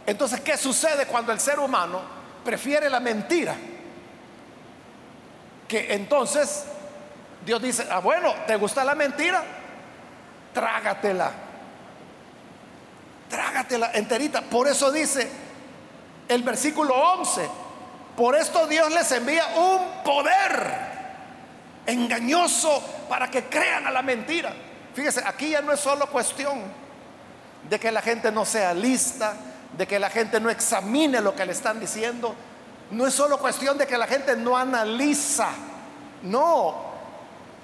Entonces, 0.05 0.41
¿qué 0.41 0.55
sucede 0.55 1.07
cuando 1.07 1.31
el 1.31 1.39
ser 1.39 1.57
humano 1.57 1.99
prefiere 2.45 2.91
la 2.91 2.99
mentira? 2.99 3.55
Que 5.67 5.95
entonces 5.95 6.65
Dios 7.43 7.59
dice, 7.59 7.87
ah, 7.89 8.01
bueno, 8.01 8.35
¿te 8.45 8.55
gusta 8.55 8.83
la 8.83 8.93
mentira? 8.93 9.43
Trágatela. 10.53 11.31
Trágatela 13.27 13.89
enterita. 13.95 14.41
Por 14.43 14.67
eso 14.67 14.91
dice 14.91 15.48
el 16.29 16.43
versículo 16.43 16.95
11, 16.95 17.49
por 18.15 18.35
esto 18.35 18.67
Dios 18.67 18.91
les 18.91 19.11
envía 19.11 19.45
un 19.57 20.03
poder 20.03 20.89
engañoso 21.85 22.81
para 23.09 23.29
que 23.29 23.45
crean 23.45 23.87
a 23.87 23.91
la 23.91 24.03
mentira. 24.03 24.53
Fíjese, 24.93 25.23
aquí 25.25 25.49
ya 25.49 25.61
no 25.61 25.73
es 25.73 25.79
solo 25.79 26.07
cuestión 26.07 26.61
de 27.67 27.79
que 27.79 27.91
la 27.91 28.01
gente 28.01 28.31
no 28.31 28.45
sea 28.45 28.73
lista, 28.73 29.33
de 29.75 29.87
que 29.87 29.97
la 29.97 30.10
gente 30.10 30.39
no 30.39 30.49
examine 30.51 31.19
lo 31.19 31.35
que 31.35 31.45
le 31.45 31.51
están 31.51 31.79
diciendo. 31.79 32.35
No 32.91 33.08
es 33.08 33.13
solo 33.13 33.39
cuestión 33.39 33.77
de 33.77 33.87
que 33.87 33.97
la 33.97 34.06
gente 34.06 34.35
no 34.35 34.56
analiza. 34.56 35.49
No, 36.21 36.75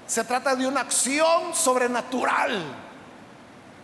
se 0.06 0.24
trata 0.24 0.56
de 0.56 0.66
una 0.66 0.80
acción 0.80 1.54
sobrenatural. 1.54 2.64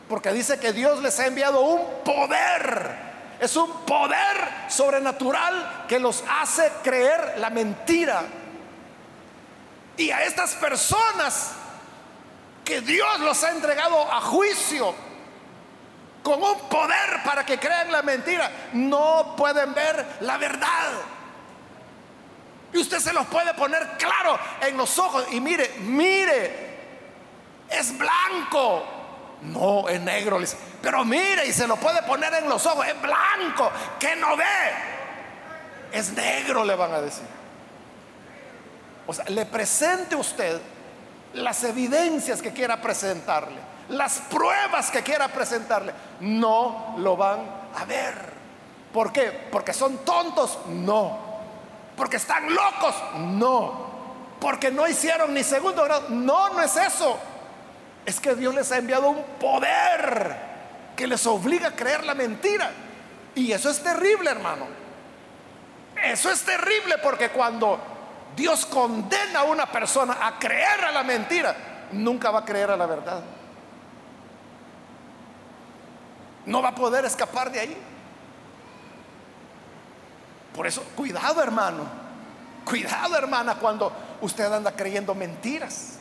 Porque 0.08 0.32
dice 0.32 0.58
que 0.58 0.72
Dios 0.72 1.00
les 1.02 1.18
ha 1.20 1.26
enviado 1.26 1.60
un 1.60 1.80
poder. 2.04 3.11
Es 3.42 3.56
un 3.56 3.68
poder 3.84 4.68
sobrenatural 4.68 5.86
que 5.88 5.98
los 5.98 6.22
hace 6.30 6.70
creer 6.84 7.34
la 7.38 7.50
mentira. 7.50 8.22
Y 9.96 10.12
a 10.12 10.22
estas 10.22 10.54
personas 10.54 11.50
que 12.64 12.80
Dios 12.82 13.18
los 13.18 13.42
ha 13.42 13.50
entregado 13.50 14.00
a 14.12 14.20
juicio, 14.20 14.94
con 16.22 16.40
un 16.40 16.56
poder 16.68 17.24
para 17.24 17.44
que 17.44 17.58
crean 17.58 17.90
la 17.90 18.02
mentira, 18.02 18.48
no 18.74 19.34
pueden 19.36 19.74
ver 19.74 20.18
la 20.20 20.36
verdad. 20.38 20.92
Y 22.72 22.78
usted 22.78 23.00
se 23.00 23.12
los 23.12 23.26
puede 23.26 23.52
poner 23.54 23.98
claro 23.98 24.38
en 24.60 24.76
los 24.76 24.96
ojos. 25.00 25.26
Y 25.32 25.40
mire, 25.40 25.68
mire, 25.80 26.78
es 27.68 27.98
blanco. 27.98 28.91
No, 29.42 29.88
es 29.88 30.00
negro. 30.00 30.38
Pero 30.80 31.04
mire, 31.04 31.46
y 31.46 31.52
se 31.52 31.66
lo 31.66 31.76
puede 31.76 32.02
poner 32.02 32.32
en 32.34 32.48
los 32.48 32.64
ojos. 32.66 32.86
Es 32.86 33.00
blanco, 33.00 33.70
que 33.98 34.14
no 34.16 34.36
ve. 34.36 34.44
es 35.92 36.12
negro, 36.12 36.64
le 36.64 36.74
van 36.74 36.92
a 36.92 37.00
decir. 37.00 37.26
O 39.06 39.12
sea, 39.12 39.24
le 39.26 39.44
presente 39.46 40.14
usted 40.14 40.60
las 41.34 41.64
evidencias 41.64 42.40
que 42.40 42.52
quiera 42.52 42.80
presentarle, 42.80 43.58
las 43.88 44.18
pruebas 44.20 44.90
que 44.90 45.02
quiera 45.02 45.28
presentarle, 45.28 45.92
no 46.20 46.94
lo 46.98 47.16
van 47.16 47.40
a 47.74 47.84
ver. 47.84 48.32
¿Por 48.92 49.12
qué? 49.12 49.48
Porque 49.50 49.72
son 49.72 49.98
tontos, 49.98 50.58
no. 50.68 51.18
Porque 51.96 52.16
están 52.16 52.54
locos, 52.54 52.94
no. 53.16 53.90
Porque 54.40 54.70
no 54.70 54.86
hicieron 54.86 55.34
ni 55.34 55.42
segundo 55.42 55.82
grado, 55.84 56.06
no, 56.10 56.50
no 56.50 56.60
es 56.62 56.76
eso. 56.76 57.18
Es 58.04 58.18
que 58.18 58.34
Dios 58.34 58.54
les 58.54 58.70
ha 58.72 58.78
enviado 58.78 59.08
un 59.08 59.22
poder 59.38 60.36
que 60.96 61.06
les 61.06 61.26
obliga 61.26 61.68
a 61.68 61.76
creer 61.76 62.04
la 62.04 62.14
mentira. 62.14 62.70
Y 63.34 63.52
eso 63.52 63.70
es 63.70 63.82
terrible, 63.82 64.30
hermano. 64.30 64.66
Eso 66.02 66.30
es 66.30 66.42
terrible 66.42 66.98
porque 67.02 67.30
cuando 67.30 67.78
Dios 68.36 68.66
condena 68.66 69.40
a 69.40 69.44
una 69.44 69.66
persona 69.66 70.18
a 70.20 70.38
creer 70.38 70.84
a 70.84 70.92
la 70.92 71.02
mentira, 71.02 71.54
nunca 71.92 72.30
va 72.30 72.40
a 72.40 72.44
creer 72.44 72.70
a 72.70 72.76
la 72.76 72.86
verdad. 72.86 73.22
No 76.46 76.60
va 76.60 76.70
a 76.70 76.74
poder 76.74 77.04
escapar 77.04 77.52
de 77.52 77.60
ahí. 77.60 77.76
Por 80.54 80.66
eso, 80.66 80.82
cuidado 80.96 81.42
hermano, 81.42 81.84
cuidado 82.64 83.16
hermana 83.16 83.54
cuando 83.54 83.92
usted 84.20 84.52
anda 84.52 84.72
creyendo 84.72 85.14
mentiras. 85.14 85.98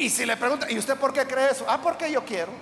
Y 0.00 0.08
si 0.08 0.24
le 0.24 0.34
pregunta, 0.38 0.66
¿y 0.70 0.78
usted 0.78 0.96
por 0.96 1.12
qué 1.12 1.26
cree 1.26 1.50
eso? 1.50 1.66
Ah, 1.68 1.78
porque 1.82 2.10
yo 2.10 2.24
quiero. 2.24 2.52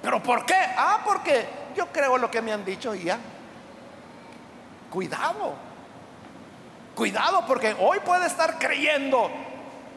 ¿Pero 0.00 0.22
por 0.22 0.46
qué? 0.46 0.56
Ah, 0.56 1.02
porque 1.04 1.46
yo 1.76 1.88
creo 1.88 2.16
lo 2.16 2.30
que 2.30 2.40
me 2.40 2.50
han 2.50 2.64
dicho 2.64 2.94
y 2.94 3.04
ya. 3.04 3.18
Cuidado. 4.90 5.52
Cuidado 6.94 7.44
porque 7.46 7.76
hoy 7.78 7.98
puede 8.00 8.26
estar 8.26 8.58
creyendo 8.58 9.30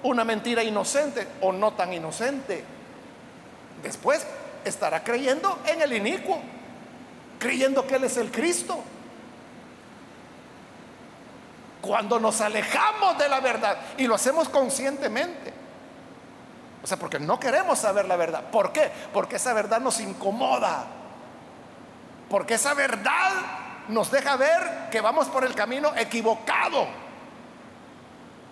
una 0.04 0.26
mentira 0.26 0.62
inocente 0.62 1.26
o 1.40 1.54
no 1.54 1.72
tan 1.76 1.94
inocente. 1.94 2.62
Después 3.82 4.28
estará 4.66 5.06
creyendo 5.06 5.60
en 5.66 5.82
el 5.82 5.94
inicuo, 5.94 6.42
creyendo 7.40 7.88
que 7.88 7.96
Él 7.96 8.04
es 8.04 8.18
el 8.18 8.32
Cristo. 8.32 8.84
Cuando 11.80 12.20
nos 12.20 12.42
alejamos 12.42 13.18
de 13.18 13.30
la 13.30 13.40
verdad 13.40 13.78
y 13.98 14.08
lo 14.08 14.16
hacemos 14.16 14.50
conscientemente. 14.50 15.51
O 16.84 16.88
sea, 16.88 16.98
porque 16.98 17.20
no 17.20 17.40
queremos 17.40 17.80
saber 17.80 18.06
la 18.06 18.16
verdad. 18.16 18.44
¿Por 18.52 18.72
qué? 18.72 18.92
Porque 19.14 19.36
esa 19.36 19.54
verdad 19.54 19.80
nos 19.80 20.00
incomoda. 20.00 20.86
Porque 22.30 22.56
esa 22.56 22.74
verdad 22.74 23.32
nos 23.88 24.10
deja 24.10 24.36
ver 24.36 24.90
que 24.90 25.02
vamos 25.02 25.28
por 25.28 25.44
el 25.44 25.54
camino 25.54 25.94
equivocado. 25.96 26.88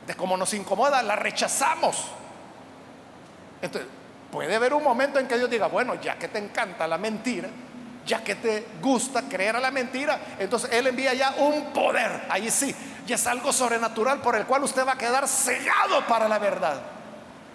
De 0.06 0.16
cómo 0.16 0.38
nos 0.38 0.54
incomoda, 0.54 1.02
la 1.02 1.16
rechazamos. 1.16 2.06
Entonces, 3.62 3.90
puede 4.32 4.56
haber 4.56 4.74
un 4.74 4.84
momento 4.84 5.20
en 5.20 5.28
que 5.28 5.38
Dios 5.38 5.50
diga, 5.50 5.68
bueno, 5.68 5.96
ya 5.96 6.18
que 6.18 6.28
te 6.28 6.40
encanta 6.40 6.88
la 6.88 6.98
mentira, 6.98 7.50
ya 8.06 8.24
que 8.24 8.36
te 8.36 8.68
gusta 8.82 9.24
creer 9.24 9.56
a 9.56 9.60
la 9.60 9.72
mentira, 9.72 10.20
entonces 10.40 10.72
Él 10.72 10.88
envía 10.88 11.14
ya 11.14 11.36
un 11.38 11.74
poder. 11.74 12.28
Ahí 12.30 12.50
sí, 12.52 12.76
ya 13.06 13.16
es 13.16 13.28
algo 13.28 13.52
sobrenatural 13.52 14.20
por 14.20 14.36
el 14.36 14.46
cual 14.46 14.64
usted 14.64 14.86
va 14.86 14.94
a 14.94 14.98
quedar 14.98 15.28
cegado 15.28 16.06
para 16.08 16.28
la 16.28 16.38
verdad. 16.38 16.99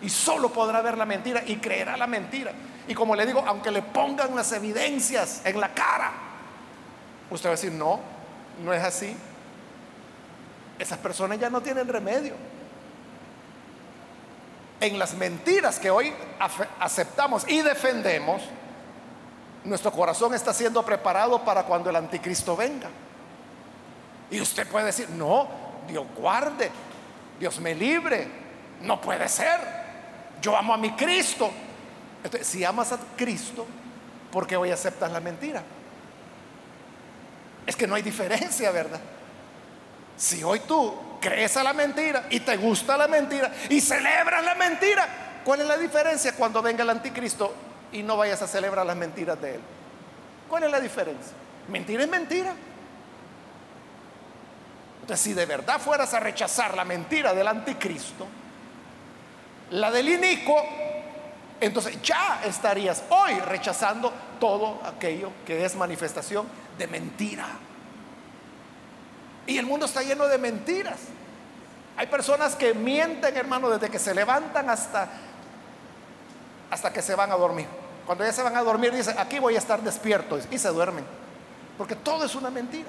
Y 0.05 0.11
solo 0.11 0.51
podrá 0.51 0.83
ver 0.83 0.99
la 0.99 1.07
mentira 1.07 1.43
y 1.47 1.57
creerá 1.57 1.97
la 1.97 2.07
mentira. 2.07 2.53
Y 2.87 2.95
como 2.95 3.17
le 3.17 3.25
digo, 3.25 3.43
aunque 3.47 3.71
le 3.71 3.81
pongan 3.81 4.37
las 4.37 4.53
evidencias 4.53 5.41
en 5.47 5.59
la 5.59 5.73
cara, 5.73 6.13
usted 7.31 7.49
va 7.49 7.55
a 7.55 7.57
decir, 7.57 7.73
no, 7.73 7.99
no 8.63 8.75
es 8.75 8.85
así. 8.85 9.17
Esas 10.79 10.99
personas 10.99 11.41
ya 11.41 11.49
no 11.49 11.63
tienen 11.63 11.89
remedio. 11.89 12.35
En 14.79 14.99
las 14.99 15.15
mentiras 15.15 15.79
que 15.79 15.91
hoy 15.91 16.13
aceptamos 16.81 17.49
y 17.49 17.63
defendemos, 17.63 18.43
nuestro 19.65 19.91
corazón 19.91 20.35
está 20.35 20.53
siendo 20.53 20.83
preparado 20.85 21.43
para 21.43 21.63
cuando 21.63 21.89
el 21.89 21.97
anticristo 21.97 22.55
venga. 22.55 22.91
Y 24.31 24.39
usted 24.39 24.69
puede 24.69 24.85
decir, 24.85 25.09
no, 25.09 25.49
Dios 25.89 26.05
guarde, 26.15 26.71
Dios 27.41 27.59
me 27.59 27.75
libre, 27.75 28.29
no 28.83 29.01
puede 29.01 29.27
ser. 29.31 29.84
Yo 30.45 30.55
amo 30.55 30.75
a 30.75 30.77
mi 30.77 30.91
Cristo. 30.91 31.51
Entonces, 32.23 32.47
si 32.47 32.63
amas 32.67 32.93
a 32.93 32.99
Cristo, 33.17 33.67
¿por 34.31 34.47
qué 34.47 34.59
hoy 34.59 34.71
aceptas 34.71 35.11
la 35.11 35.19
mentira? 35.19 35.63
Es 37.67 37.75
que 37.75 37.87
no 37.87 37.95
hay 37.95 38.03
diferencia, 38.03 38.71
¿verdad? 38.71 39.01
Si 40.19 40.45
hoy 40.45 40.61
tú 40.61 41.17
crees 41.19 41.57
a 41.57 41.63
la 41.63 41.73
mentira 41.73 42.27
y 42.29 42.41
te 42.41 42.59
gusta 42.59 42.95
la 42.99 43.09
mentira 43.09 43.51
y 43.71 43.81
celebras 43.81 44.45
la 44.45 44.55
mentira, 44.55 45.09
¿cuál 45.47 45.63
es 45.63 45.67
la 45.67 45.79
diferencia 45.79 46.35
cuando 46.35 46.61
venga 46.61 46.83
el 46.83 46.91
anticristo 46.91 47.55
y 47.91 48.03
no 48.03 48.19
vayas 48.19 48.43
a 48.43 48.47
celebrar 48.47 48.85
las 48.85 48.97
mentiras 48.97 49.41
de 49.41 49.55
él? 49.55 49.61
¿Cuál 50.47 50.65
es 50.65 50.71
la 50.71 50.81
diferencia? 50.81 51.33
Mentira 51.69 52.03
es 52.03 52.11
mentira. 52.11 52.53
Entonces, 55.01 55.25
si 55.25 55.33
de 55.33 55.47
verdad 55.47 55.81
fueras 55.81 56.13
a 56.13 56.21
rechazar 56.21 56.77
la 56.77 56.85
mentira 56.85 57.33
del 57.33 57.49
anticristo, 57.49 58.27
la 59.71 59.91
del 59.91 60.09
inicuo, 60.09 60.63
entonces 61.61 62.01
ya 62.03 62.43
estarías 62.45 63.05
hoy 63.11 63.35
rechazando 63.41 64.13
todo 64.39 64.81
aquello 64.85 65.31
que 65.47 65.65
es 65.65 65.75
manifestación 65.77 66.47
de 66.79 66.87
mentira. 66.87 67.47
Y 69.47 69.59
el 69.59 69.67
mundo 69.67 69.87
está 69.87 70.03
lleno 70.03 70.27
de 70.27 70.39
mentiras. 70.39 71.01
Hay 71.97 72.07
personas 72.07 72.57
que 72.57 72.75
mienten, 72.75 73.37
hermano, 73.37 73.71
desde 73.71 73.91
que 73.91 73.99
se 73.99 74.15
levantan 74.15 74.69
hasta 74.69 75.09
hasta 76.71 76.93
que 76.93 77.03
se 77.03 77.15
van 77.15 77.31
a 77.31 77.37
dormir. 77.37 77.67
Cuando 78.05 78.25
ya 78.25 78.33
se 78.33 78.43
van 78.43 78.57
a 78.57 78.63
dormir 78.63 78.93
dicen, 78.93 79.17
aquí 79.19 79.39
voy 79.39 79.55
a 79.55 79.59
estar 79.59 79.81
despierto 79.81 80.39
y 80.51 80.59
se 80.59 80.69
duermen. 80.69 81.05
Porque 81.79 81.95
todo 81.95 82.25
es 82.25 82.35
una 82.35 82.51
mentira. 82.51 82.89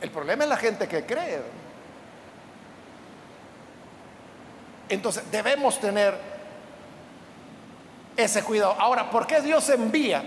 El 0.00 0.10
problema 0.10 0.44
es 0.44 0.50
la 0.50 0.56
gente 0.56 0.86
que 0.88 1.06
cree. 1.06 1.42
Entonces 4.92 5.24
debemos 5.30 5.80
tener 5.80 6.14
ese 8.14 8.42
cuidado. 8.42 8.76
Ahora, 8.78 9.10
¿por 9.10 9.26
qué 9.26 9.40
Dios 9.40 9.66
envía 9.70 10.22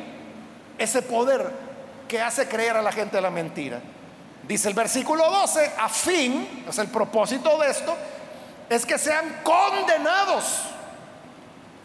ese 0.80 1.04
poder 1.04 1.52
que 2.08 2.20
hace 2.20 2.48
creer 2.48 2.76
a 2.76 2.82
la 2.82 2.92
gente 2.92 3.22
la 3.22 3.30
mentira? 3.30 3.80
Dice 4.42 4.68
el 4.68 4.74
versículo 4.74 5.30
12, 5.30 5.74
a 5.78 5.88
fin, 5.88 6.66
es 6.68 6.80
el 6.80 6.88
propósito 6.88 7.60
de 7.60 7.70
esto, 7.70 7.96
es 8.68 8.88
que 8.88 8.98
sean 8.98 9.42
condenados 9.44 10.64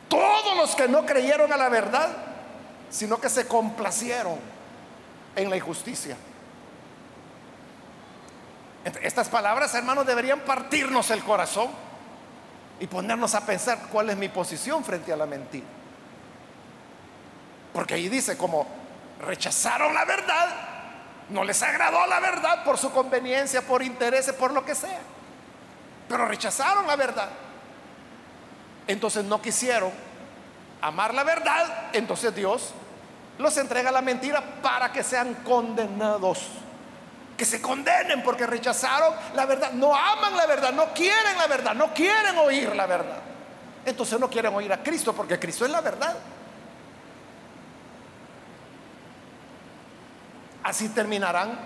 todos 0.09 0.57
los 0.57 0.75
que 0.75 0.89
no 0.89 1.05
creyeron 1.05 1.53
a 1.53 1.59
la 1.59 1.69
verdad, 1.69 2.09
sino 2.89 3.21
que 3.21 3.29
se 3.29 3.47
complacieron 3.47 4.39
en 5.37 5.51
la 5.51 5.57
injusticia. 5.57 6.17
Estas 9.03 9.29
palabras, 9.29 9.75
hermanos, 9.75 10.07
deberían 10.07 10.41
partirnos 10.41 11.11
el 11.11 11.23
corazón 11.23 11.90
y 12.81 12.87
ponernos 12.87 13.35
a 13.35 13.45
pensar 13.45 13.79
cuál 13.93 14.11
es 14.11 14.17
mi 14.17 14.29
posición 14.29 14.83
frente 14.83 15.13
a 15.13 15.17
la 15.17 15.27
mentira. 15.27 15.67
Porque 17.73 17.95
ahí 17.95 18.09
dice, 18.09 18.37
como 18.37 18.67
rechazaron 19.21 19.95
la 19.95 20.05
verdad, 20.07 20.49
no 21.29 21.45
les 21.45 21.63
agradó 21.63 22.07
la 22.07 22.19
verdad 22.19 22.65
por 22.65 22.79
su 22.79 22.91
conveniencia, 22.91 23.63
por 23.63 23.83
interés, 23.83 24.33
por 24.33 24.53
lo 24.53 24.65
que 24.65 24.75
sea. 24.75 24.99
Pero 26.09 26.27
rechazaron 26.27 26.87
la 26.87 26.97
verdad. 26.97 27.29
Entonces 28.87 29.25
no 29.25 29.41
quisieron 29.41 29.93
amar 30.81 31.15
la 31.15 31.23
verdad. 31.23 31.91
Entonces 31.93 32.35
Dios 32.35 32.73
los 33.39 33.57
entrega 33.59 33.93
la 33.93 34.03
mentira 34.03 34.43
para 34.63 34.91
que 34.91 35.05
sean 35.05 35.35
condenados 35.45 36.49
que 37.41 37.47
se 37.47 37.63
condenen 37.63 38.23
porque 38.23 38.47
rechazaron 38.47 39.15
la 39.35 39.47
verdad, 39.47 39.73
no 39.73 39.97
aman 39.97 40.37
la 40.37 40.45
verdad, 40.45 40.75
no 40.75 40.93
quieren 40.93 41.39
la 41.39 41.47
verdad, 41.47 41.75
no 41.75 41.95
quieren 41.95 42.37
oír 42.37 42.77
la 42.77 42.85
verdad. 42.85 43.17
Entonces 43.87 44.21
no 44.21 44.29
quieren 44.29 44.55
oír 44.55 44.71
a 44.71 44.83
Cristo 44.83 45.15
porque 45.15 45.39
Cristo 45.39 45.65
es 45.65 45.71
la 45.71 45.81
verdad. 45.81 46.19
Así 50.63 50.91
terminarán 50.91 51.59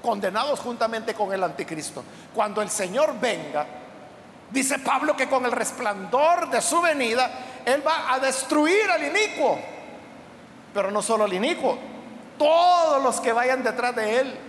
condenados 0.00 0.60
juntamente 0.60 1.12
con 1.12 1.32
el 1.32 1.42
anticristo. 1.42 2.04
Cuando 2.32 2.62
el 2.62 2.70
Señor 2.70 3.18
venga, 3.18 3.66
dice 4.48 4.78
Pablo 4.78 5.16
que 5.16 5.28
con 5.28 5.44
el 5.44 5.50
resplandor 5.50 6.50
de 6.50 6.62
su 6.62 6.80
venida, 6.80 7.32
Él 7.64 7.84
va 7.84 8.14
a 8.14 8.20
destruir 8.20 8.88
al 8.92 9.02
inicuo. 9.02 9.58
Pero 10.72 10.92
no 10.92 11.02
solo 11.02 11.24
al 11.24 11.32
inicuo, 11.32 11.76
todos 12.38 13.02
los 13.02 13.20
que 13.20 13.32
vayan 13.32 13.64
detrás 13.64 13.96
de 13.96 14.20
Él 14.20 14.43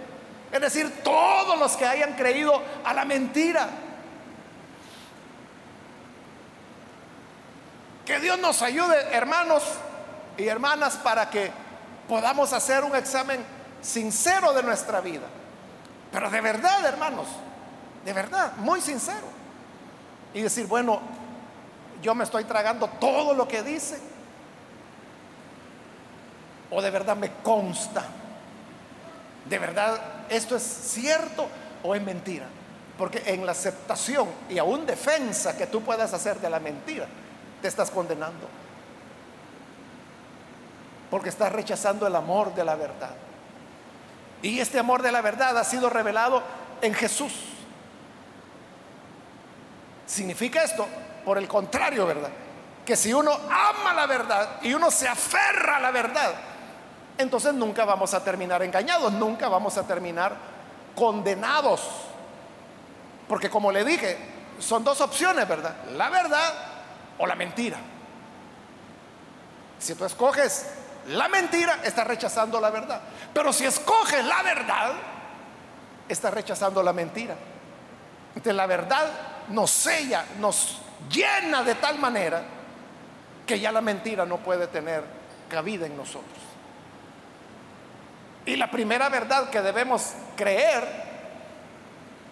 es 0.56 0.62
decir, 0.62 1.04
todos 1.04 1.60
los 1.60 1.76
que 1.76 1.86
hayan 1.86 2.14
creído 2.14 2.62
a 2.86 2.94
la 2.94 3.04
mentira. 3.04 3.68
Que 8.06 8.20
Dios 8.22 8.40
nos 8.40 8.62
ayude, 8.62 8.96
hermanos 9.12 9.64
y 10.38 10.48
hermanas, 10.48 10.96
para 10.96 11.30
que 11.30 11.52
podamos 12.08 12.54
hacer 12.54 12.86
un 12.86 12.96
examen 12.96 13.44
sincero 13.82 14.54
de 14.54 14.64
nuestra 14.64 15.02
vida. 15.02 15.26
Pero 16.12 16.30
de 16.30 16.40
verdad, 16.40 16.86
hermanos, 16.86 17.28
de 18.06 18.14
verdad, 18.14 18.54
muy 18.58 18.80
sincero. 18.80 19.28
Y 20.34 20.42
decir, 20.42 20.68
bueno, 20.68 21.02
yo 22.02 22.16
me 22.16 22.24
estoy 22.24 22.46
tragando 22.46 22.88
todo 22.88 23.34
lo 23.34 23.46
que 23.46 23.62
dice. 23.62 24.00
O 26.72 26.82
de 26.82 26.92
verdad 26.92 27.18
me 27.18 27.32
consta. 27.44 28.06
De 29.50 29.60
verdad, 29.60 30.15
esto 30.30 30.56
es 30.56 30.64
cierto 30.64 31.48
o 31.84 31.96
es 31.96 32.02
mentira. 32.02 32.46
Porque 32.98 33.22
en 33.26 33.46
la 33.46 33.52
aceptación 33.52 34.28
y 34.50 34.58
aún 34.58 34.86
defensa 34.86 35.58
que 35.58 35.68
tú 35.68 35.82
puedas 35.82 36.14
hacer 36.14 36.40
de 36.40 36.50
la 36.50 36.60
mentira, 36.60 37.08
te 37.62 37.68
estás 37.68 37.92
condenando. 37.92 38.48
Porque 41.12 41.30
estás 41.30 41.52
rechazando 41.52 42.08
el 42.08 42.16
amor 42.16 42.56
de 42.56 42.64
la 42.64 42.76
verdad. 42.76 43.16
Y 44.42 44.60
este 44.60 44.80
amor 44.80 45.02
de 45.02 45.12
la 45.12 45.22
verdad 45.22 45.58
ha 45.58 45.64
sido 45.64 45.90
revelado 45.90 46.42
en 46.82 46.94
Jesús. 46.94 47.34
Significa 50.06 50.64
esto, 50.64 50.88
por 51.26 51.38
el 51.38 51.48
contrario, 51.48 52.06
¿verdad? 52.06 52.30
Que 52.86 52.96
si 52.96 53.14
uno 53.14 53.32
ama 53.32 53.94
la 53.94 54.06
verdad 54.06 54.60
y 54.62 54.74
uno 54.74 54.92
se 54.92 55.08
aferra 55.08 55.78
a 55.78 55.80
la 55.80 55.92
verdad, 55.92 56.34
entonces 57.18 57.54
nunca 57.54 57.86
vamos 57.86 58.14
a 58.14 58.24
terminar 58.24 58.62
engañados, 58.64 59.14
nunca 59.14 59.48
vamos 59.48 59.78
a 59.78 59.84
terminar 59.88 60.36
condenados. 60.96 61.82
Porque 63.28 63.50
como 63.50 63.72
le 63.72 63.84
dije, 63.84 64.18
son 64.60 64.84
dos 64.84 65.02
opciones, 65.02 65.48
¿verdad? 65.48 65.76
La 65.94 66.10
verdad 66.10 66.54
o 67.18 67.26
la 67.26 67.36
mentira. 67.36 67.78
Si 69.80 69.96
tú 69.96 70.06
escoges 70.06 70.68
la 71.08 71.28
mentira, 71.28 71.80
estás 71.84 72.08
rechazando 72.08 72.60
la 72.60 72.70
verdad. 72.70 73.02
Pero 73.34 73.54
si 73.54 73.66
escoges 73.66 74.24
la 74.26 74.42
verdad, 74.44 74.94
estás 76.08 76.34
rechazando 76.34 76.82
la 76.84 76.94
mentira. 76.94 77.36
Entonces 78.30 78.56
la 78.56 78.66
verdad 78.66 79.08
nos 79.50 79.72
sella, 79.72 80.26
nos 80.40 80.80
llena 81.10 81.64
de 81.64 81.76
tal 81.76 82.00
manera 82.00 82.44
que 83.46 83.60
ya 83.60 83.72
la 83.72 83.82
mentira 83.82 84.26
no 84.26 84.38
puede 84.38 84.68
tener 84.68 85.04
cabida 85.50 85.86
en 85.86 85.96
nosotros. 85.96 86.55
Y 88.46 88.56
la 88.56 88.70
primera 88.70 89.10
verdad 89.10 89.50
que 89.50 89.62
debemos 89.62 90.14
creer 90.36 90.84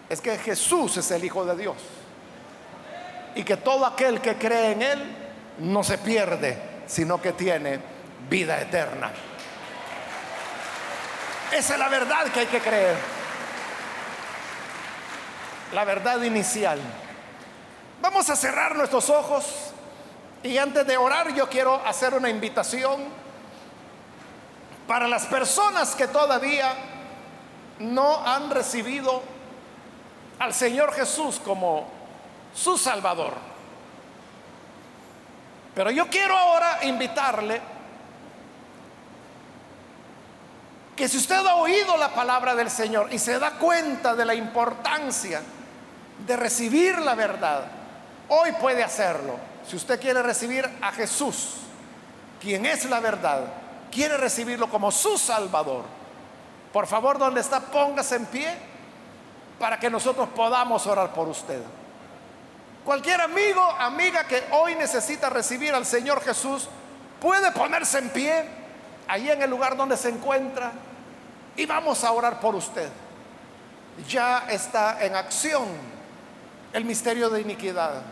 es 0.08 0.20
que 0.20 0.38
Jesús 0.38 0.96
es 0.96 1.10
el 1.10 1.24
Hijo 1.24 1.44
de 1.44 1.56
Dios. 1.56 1.76
Y 3.34 3.42
que 3.42 3.56
todo 3.56 3.84
aquel 3.84 4.20
que 4.20 4.36
cree 4.36 4.72
en 4.72 4.82
Él 4.82 5.16
no 5.58 5.82
se 5.82 5.98
pierde, 5.98 6.56
sino 6.86 7.20
que 7.20 7.32
tiene 7.32 7.80
vida 8.28 8.60
eterna. 8.60 9.10
Esa 11.52 11.74
es 11.74 11.78
la 11.78 11.88
verdad 11.88 12.26
que 12.32 12.40
hay 12.40 12.46
que 12.46 12.60
creer. 12.60 12.96
La 15.72 15.84
verdad 15.84 16.22
inicial. 16.22 16.80
Vamos 18.00 18.28
a 18.30 18.36
cerrar 18.36 18.76
nuestros 18.76 19.10
ojos 19.10 19.72
y 20.42 20.58
antes 20.58 20.86
de 20.86 20.96
orar 20.96 21.34
yo 21.34 21.48
quiero 21.48 21.74
hacer 21.86 22.14
una 22.14 22.28
invitación 22.28 23.23
para 24.86 25.08
las 25.08 25.26
personas 25.26 25.94
que 25.94 26.06
todavía 26.08 26.74
no 27.78 28.26
han 28.26 28.50
recibido 28.50 29.22
al 30.38 30.52
Señor 30.52 30.92
Jesús 30.92 31.40
como 31.44 31.86
su 32.54 32.76
Salvador. 32.76 33.34
Pero 35.74 35.90
yo 35.90 36.08
quiero 36.08 36.36
ahora 36.36 36.80
invitarle 36.82 37.60
que 40.94 41.08
si 41.08 41.16
usted 41.16 41.44
ha 41.44 41.56
oído 41.56 41.96
la 41.96 42.10
palabra 42.14 42.54
del 42.54 42.70
Señor 42.70 43.12
y 43.12 43.18
se 43.18 43.38
da 43.38 43.52
cuenta 43.52 44.14
de 44.14 44.24
la 44.24 44.34
importancia 44.34 45.42
de 46.24 46.36
recibir 46.36 46.98
la 46.98 47.14
verdad, 47.16 47.64
Hoy 48.28 48.52
puede 48.52 48.82
hacerlo. 48.82 49.38
Si 49.68 49.76
usted 49.76 50.00
quiere 50.00 50.22
recibir 50.22 50.68
a 50.80 50.92
Jesús, 50.92 51.56
quien 52.40 52.66
es 52.66 52.84
la 52.86 53.00
verdad, 53.00 53.44
quiere 53.94 54.16
recibirlo 54.16 54.68
como 54.68 54.90
su 54.90 55.16
Salvador, 55.16 55.84
por 56.72 56.86
favor, 56.88 57.18
donde 57.18 57.40
está, 57.40 57.60
póngase 57.60 58.16
en 58.16 58.26
pie 58.26 58.54
para 59.58 59.78
que 59.78 59.88
nosotros 59.88 60.28
podamos 60.34 60.86
orar 60.88 61.14
por 61.14 61.28
usted. 61.28 61.62
Cualquier 62.84 63.20
amigo, 63.20 63.62
amiga 63.78 64.24
que 64.24 64.42
hoy 64.50 64.74
necesita 64.74 65.30
recibir 65.30 65.72
al 65.72 65.86
Señor 65.86 66.20
Jesús, 66.22 66.68
puede 67.20 67.52
ponerse 67.52 67.98
en 67.98 68.10
pie 68.10 68.44
ahí 69.06 69.30
en 69.30 69.40
el 69.40 69.48
lugar 69.48 69.76
donde 69.76 69.96
se 69.96 70.08
encuentra 70.08 70.72
y 71.56 71.64
vamos 71.64 72.02
a 72.02 72.12
orar 72.12 72.40
por 72.40 72.54
usted. 72.56 72.90
Ya 74.08 74.46
está 74.50 75.02
en 75.04 75.14
acción 75.14 75.68
el 76.72 76.84
misterio 76.84 77.30
de 77.30 77.40
iniquidad. 77.40 78.02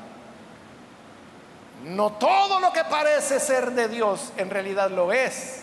No 1.82 2.12
todo 2.12 2.60
lo 2.60 2.72
que 2.72 2.84
parece 2.84 3.40
ser 3.40 3.72
de 3.72 3.88
Dios 3.88 4.32
en 4.36 4.48
realidad 4.48 4.88
lo 4.90 5.12
es. 5.12 5.61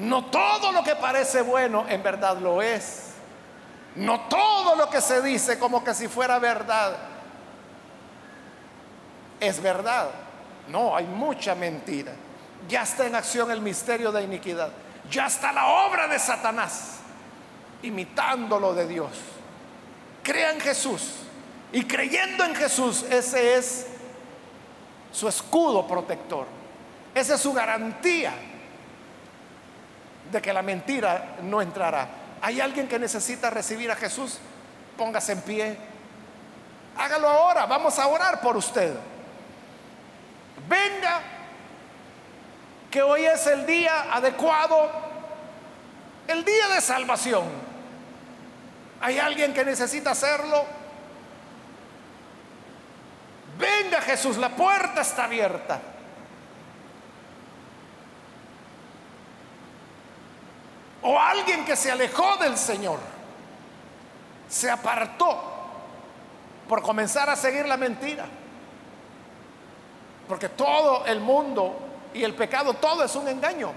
No 0.00 0.24
todo 0.24 0.72
lo 0.72 0.82
que 0.82 0.96
parece 0.96 1.42
bueno 1.42 1.84
en 1.86 2.02
verdad 2.02 2.38
lo 2.38 2.62
es. 2.62 3.10
No 3.96 4.20
todo 4.28 4.74
lo 4.74 4.88
que 4.88 5.00
se 5.00 5.20
dice 5.20 5.58
como 5.58 5.84
que 5.84 5.92
si 5.92 6.08
fuera 6.08 6.38
verdad 6.38 6.96
es 9.38 9.60
verdad. 9.60 10.08
No, 10.68 10.96
hay 10.96 11.04
mucha 11.04 11.54
mentira. 11.54 12.12
Ya 12.66 12.82
está 12.82 13.06
en 13.06 13.14
acción 13.14 13.50
el 13.50 13.60
misterio 13.60 14.10
de 14.10 14.22
iniquidad. 14.22 14.70
Ya 15.10 15.26
está 15.26 15.52
la 15.52 15.66
obra 15.66 16.08
de 16.08 16.18
Satanás 16.18 17.00
imitando 17.82 18.58
lo 18.58 18.72
de 18.72 18.88
Dios. 18.88 19.10
Crea 20.22 20.52
en 20.52 20.60
Jesús. 20.60 21.16
Y 21.72 21.84
creyendo 21.84 22.44
en 22.44 22.54
Jesús, 22.54 23.04
ese 23.10 23.56
es 23.56 23.86
su 25.12 25.28
escudo 25.28 25.86
protector. 25.86 26.46
Esa 27.14 27.34
es 27.34 27.40
su 27.40 27.52
garantía 27.52 28.32
de 30.30 30.40
que 30.40 30.52
la 30.52 30.62
mentira 30.62 31.36
no 31.42 31.60
entrará. 31.60 32.08
¿Hay 32.42 32.60
alguien 32.60 32.88
que 32.88 32.98
necesita 32.98 33.50
recibir 33.50 33.90
a 33.90 33.96
Jesús? 33.96 34.38
Póngase 34.96 35.32
en 35.32 35.40
pie. 35.42 35.76
Hágalo 36.96 37.28
ahora. 37.28 37.66
Vamos 37.66 37.98
a 37.98 38.06
orar 38.06 38.40
por 38.40 38.56
usted. 38.56 38.94
Venga, 40.68 41.20
que 42.90 43.02
hoy 43.02 43.24
es 43.24 43.46
el 43.46 43.66
día 43.66 44.12
adecuado, 44.12 44.90
el 46.28 46.44
día 46.44 46.68
de 46.68 46.80
salvación. 46.80 47.44
¿Hay 49.00 49.18
alguien 49.18 49.54
que 49.54 49.64
necesita 49.64 50.10
hacerlo? 50.10 50.64
Venga 53.58 54.00
Jesús, 54.00 54.36
la 54.36 54.50
puerta 54.50 55.02
está 55.02 55.24
abierta. 55.24 55.80
O 61.02 61.18
alguien 61.18 61.64
que 61.64 61.76
se 61.76 61.90
alejó 61.90 62.36
del 62.36 62.56
Señor, 62.56 62.98
se 64.48 64.70
apartó 64.70 65.42
por 66.68 66.82
comenzar 66.82 67.30
a 67.30 67.36
seguir 67.36 67.66
la 67.66 67.76
mentira. 67.76 68.26
Porque 70.28 70.48
todo 70.48 71.06
el 71.06 71.20
mundo 71.20 71.78
y 72.14 72.22
el 72.22 72.34
pecado, 72.34 72.74
todo 72.74 73.04
es 73.04 73.14
un 73.16 73.28
engaño. 73.28 73.72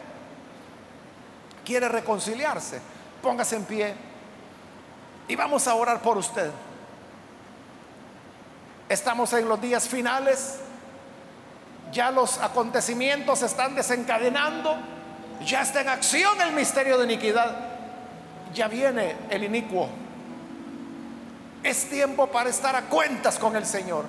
Quiere 1.66 1.88
reconciliarse. 1.88 2.82
Póngase 3.22 3.56
en 3.56 3.66
pie 3.66 3.96
y 5.28 5.36
vamos 5.36 5.68
a 5.68 5.76
orar 5.76 6.02
por 6.02 6.18
usted. 6.18 6.52
Estamos 8.90 9.32
en 9.34 9.48
los 9.48 9.60
días 9.62 9.88
finales, 9.88 10.60
ya 11.92 12.12
los 12.12 12.38
acontecimientos 12.40 13.40
se 13.40 13.46
están 13.46 13.76
desencadenando, 13.76 14.76
ya 15.46 15.62
está 15.62 15.82
en 15.82 15.90
acción 15.90 16.40
el 16.42 16.54
misterio 16.54 16.98
de 16.98 17.06
iniquidad, 17.06 17.56
ya 18.54 18.68
viene 18.68 19.16
el 19.30 19.44
inicuo. 19.44 19.90
Es 21.64 21.90
tiempo 21.90 22.28
para 22.28 22.50
estar 22.50 22.76
a 22.76 22.84
cuentas 22.84 23.40
con 23.40 23.56
el 23.56 23.66
Señor. 23.66 24.06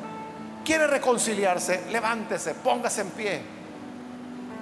¿Quiere 0.64 0.86
reconciliarse? 0.86 1.86
Levántese, 1.90 2.54
póngase 2.54 3.02
en 3.02 3.10
pie. 3.10 3.42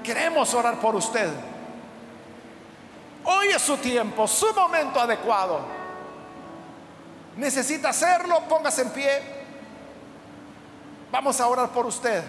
Queremos 0.02 0.52
orar 0.54 0.78
por 0.80 0.94
usted. 0.94 1.30
Hoy 3.24 3.48
es 3.48 3.62
su 3.62 3.76
tiempo, 3.76 4.26
su 4.26 4.52
momento 4.52 5.00
adecuado. 5.00 5.60
Necesita 7.36 7.90
hacerlo, 7.90 8.42
póngase 8.48 8.82
en 8.82 8.90
pie. 8.90 9.22
Vamos 11.10 11.40
a 11.40 11.46
orar 11.46 11.68
por 11.70 11.86
usted. 11.86 12.22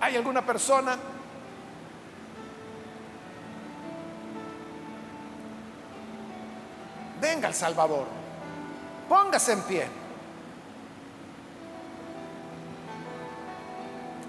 ¿Hay 0.00 0.16
alguna 0.16 0.44
persona? 0.44 0.96
Venga 7.20 7.48
el 7.48 7.54
Salvador. 7.54 8.06
Póngase 9.08 9.52
en 9.52 9.62
pie. 9.62 9.86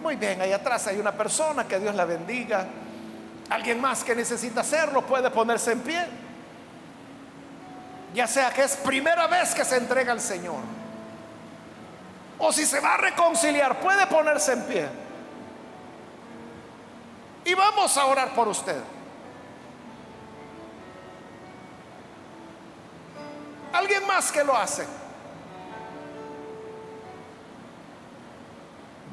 Muy 0.02 0.12
Muy 0.12 0.16
bien, 0.18 0.42
ahí 0.42 0.52
atrás 0.52 0.88
hay 0.88 1.00
una 1.00 1.14
persona, 1.14 1.66
que 1.66 1.80
Dios 1.80 1.96
la 1.96 2.04
bendiga. 2.04 2.68
Alguien 3.50 3.80
más 3.80 4.04
que 4.04 4.14
necesita 4.14 4.62
hacerlo 4.62 5.06
puede 5.06 5.30
ponerse 5.30 5.72
en 5.72 5.80
pie. 5.82 6.06
Ya 8.14 8.28
sea 8.28 8.52
que 8.52 8.64
es 8.64 8.76
primera 8.78 9.28
vez 9.28 9.56
que 9.56 9.64
se 9.64 9.78
entrega 9.78 10.12
al 10.12 10.20
Señor. 10.20 10.60
O 12.40 12.52
si 12.52 12.66
se 12.66 12.80
va 12.82 12.96
a 12.96 12.98
reconciliar, 12.98 13.80
puede 13.80 14.06
ponerse 14.08 14.54
en 14.54 14.64
pie. 14.64 14.90
Y 17.44 17.54
vamos 17.54 17.98
a 17.98 18.06
orar 18.06 18.34
por 18.36 18.48
usted. 18.48 18.82
Alguien 23.74 24.06
más 24.06 24.32
que 24.32 24.44
lo 24.44 24.56
hace. 24.56 24.86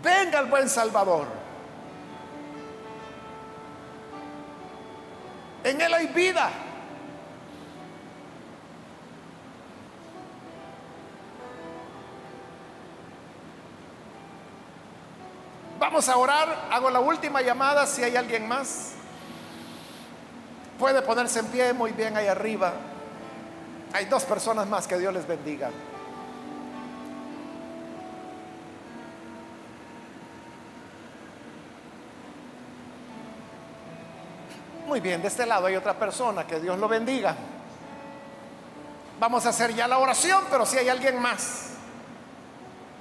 Venga 0.03 0.41
el 0.41 0.47
buen 0.47 0.68
Salvador. 0.68 1.26
En 5.64 5.81
Él 5.81 5.95
hay 5.95 6.07
vida. 6.09 6.51
Vamos 15.79 16.09
a 16.09 16.16
orar. 16.16 16.68
Hago 16.70 16.91
la 16.91 17.01
última 17.01 17.41
llamada 17.41 17.87
si 17.87 18.03
hay 18.03 18.16
alguien 18.16 18.49
más. 18.49 18.93
Puede 20.79 21.03
ponerse 21.03 21.41
en 21.41 21.47
pie 21.47 21.72
muy 21.72 21.93
bien 21.93 22.16
ahí 22.16 22.26
arriba. 22.26 22.72
Hay 23.93 24.05
dos 24.07 24.24
personas 24.24 24.66
más 24.68 24.87
que 24.87 24.99
Dios 24.99 25.12
les 25.12 25.26
bendiga. 25.26 25.70
Muy 34.87 35.01
bien, 35.01 35.20
de 35.20 35.29
este 35.29 35.45
lado 35.45 35.66
hay 35.66 35.76
otra 35.76 35.99
persona, 35.99 36.47
que 36.47 36.61
Dios 36.61 36.79
lo 36.79 36.89
bendiga. 36.89 37.37
Vamos 39.20 39.45
a 39.45 39.51
hacer 39.51 39.74
ya 39.74 39.87
la 39.87 39.99
oración, 39.99 40.45
pero 40.51 40.64
si 40.64 40.79
hay 40.79 40.89
alguien 40.89 41.20
más 41.20 41.70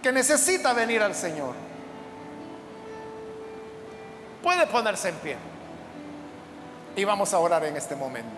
que 0.01 0.11
necesita 0.11 0.73
venir 0.73 1.01
al 1.01 1.15
Señor, 1.15 1.66
puede 4.47 4.65
ponerse 4.67 5.09
en 5.09 5.15
pie. 5.15 5.35
Y 6.95 7.03
vamos 7.03 7.33
a 7.33 7.39
orar 7.39 7.65
en 7.65 7.75
este 7.75 7.97
momento. 7.97 8.29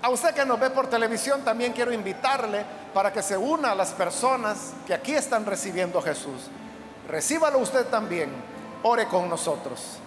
A 0.00 0.08
usted 0.08 0.34
que 0.34 0.46
nos 0.46 0.58
ve 0.58 0.70
por 0.70 0.88
televisión, 0.88 1.42
también 1.44 1.74
quiero 1.74 1.92
invitarle 1.92 2.64
para 2.94 3.12
que 3.12 3.22
se 3.22 3.36
una 3.36 3.72
a 3.72 3.74
las 3.74 3.90
personas 3.90 4.72
que 4.86 4.94
aquí 4.94 5.12
están 5.12 5.44
recibiendo 5.44 5.98
a 5.98 6.02
Jesús. 6.02 6.48
Recíbalo 7.06 7.58
usted 7.58 7.84
también. 7.88 8.32
Ore 8.82 9.06
con 9.06 9.28
nosotros. 9.28 9.98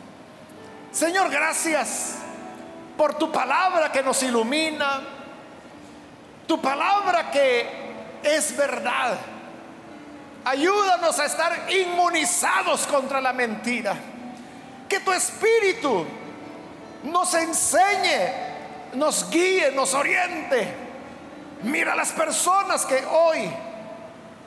Señor, 0.92 1.30
gracias 1.30 2.16
por 2.98 3.14
tu 3.14 3.32
palabra 3.32 3.92
que 3.92 4.02
nos 4.02 4.24
ilumina. 4.24 5.02
Tu 6.48 6.60
palabra 6.60 7.30
que 7.30 7.94
es 8.24 8.58
verdad. 8.58 9.35
Ayúdanos 10.46 11.20
a 11.20 11.26
estar 11.26 11.72
inmunizados 11.72 12.86
contra 12.86 13.20
la 13.20 13.34
mentira. 13.34 13.96
Que 14.88 15.00
tu 15.00 15.12
espíritu 15.12 16.06
nos 17.04 17.34
enseñe, 17.34 18.32
nos 18.94 19.30
guíe, 19.30 19.72
nos 19.72 19.94
oriente. 19.96 20.72
Mira 21.64 21.96
las 21.96 22.12
personas 22.12 22.86
que 22.86 23.04
hoy 23.06 23.52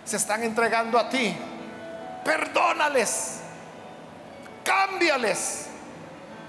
se 0.05 0.17
están 0.17 0.45
entregando 0.45 0.99
a 0.99 1.09
ti 1.09 1.37
perdónales, 2.29 3.41
cámbiales, 4.63 5.67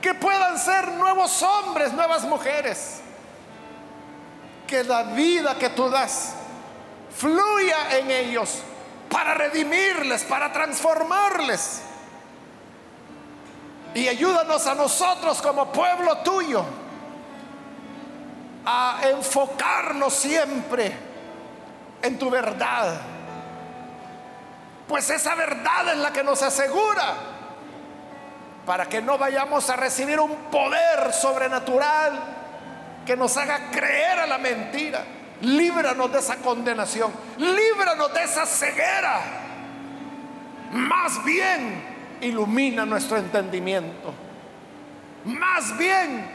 que 0.01 0.13
puedan 0.13 0.59
ser 0.59 0.89
nuevos 0.89 1.41
hombres, 1.41 1.93
nuevas 1.93 2.23
mujeres, 2.25 2.99
que 4.67 4.83
la 4.83 5.03
vida 5.03 5.57
que 5.57 5.69
tú 5.69 5.89
das 5.89 6.33
fluya 7.15 7.97
en 7.97 8.11
ellos 8.11 8.61
para 9.19 9.33
redimirles, 9.33 10.23
para 10.23 10.49
transformarles. 10.53 11.81
Y 13.93 14.07
ayúdanos 14.07 14.65
a 14.65 14.75
nosotros 14.75 15.41
como 15.41 15.73
pueblo 15.73 16.19
tuyo 16.19 16.63
a 18.65 19.01
enfocarnos 19.09 20.13
siempre 20.13 20.93
en 22.01 22.17
tu 22.17 22.29
verdad 22.29 23.01
pues 24.87 25.09
esa 25.11 25.35
verdad 25.35 25.89
es 25.91 25.97
la 25.97 26.11
que 26.11 26.23
nos 26.23 26.41
asegura 26.41 27.13
para 28.65 28.87
que 28.87 29.01
no 29.01 29.17
vayamos 29.17 29.69
a 29.69 29.75
recibir 29.75 30.19
un 30.19 30.35
poder 30.49 31.13
sobrenatural 31.13 32.19
que 33.05 33.15
nos 33.15 33.37
haga 33.37 33.69
creer 33.69 34.19
a 34.19 34.27
la 34.27 34.39
mentira. 34.39 35.03
Líbranos 35.41 36.11
de 36.11 36.19
esa 36.19 36.37
condenación, 36.37 37.11
líbranos 37.37 38.13
de 38.13 38.23
esa 38.23 38.45
ceguera. 38.45 39.21
Más 40.71 41.23
bien, 41.23 42.17
ilumina 42.21 42.85
nuestro 42.85 43.17
entendimiento. 43.17 44.13
Más 45.25 45.77
bien, 45.77 46.25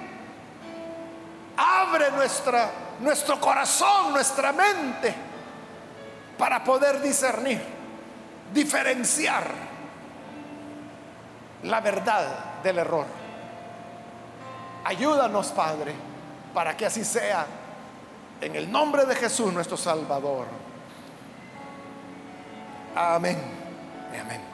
abre 1.56 2.10
nuestra, 2.12 2.70
nuestro 3.00 3.38
corazón, 3.40 4.12
nuestra 4.12 4.52
mente, 4.52 5.14
para 6.38 6.64
poder 6.64 7.00
discernir 7.00 7.74
diferenciar 8.52 9.50
la 11.64 11.80
verdad 11.80 12.62
del 12.62 12.78
error. 12.78 13.06
Ayúdanos, 14.84 15.48
Padre, 15.48 15.94
para 16.52 16.76
que 16.76 16.86
así 16.86 17.04
sea. 17.04 17.46
En 18.44 18.54
el 18.54 18.70
nombre 18.70 19.06
de 19.06 19.14
Jesús, 19.14 19.50
nuestro 19.54 19.74
Salvador. 19.78 20.44
Amén. 22.94 23.38
Amén. 24.20 24.53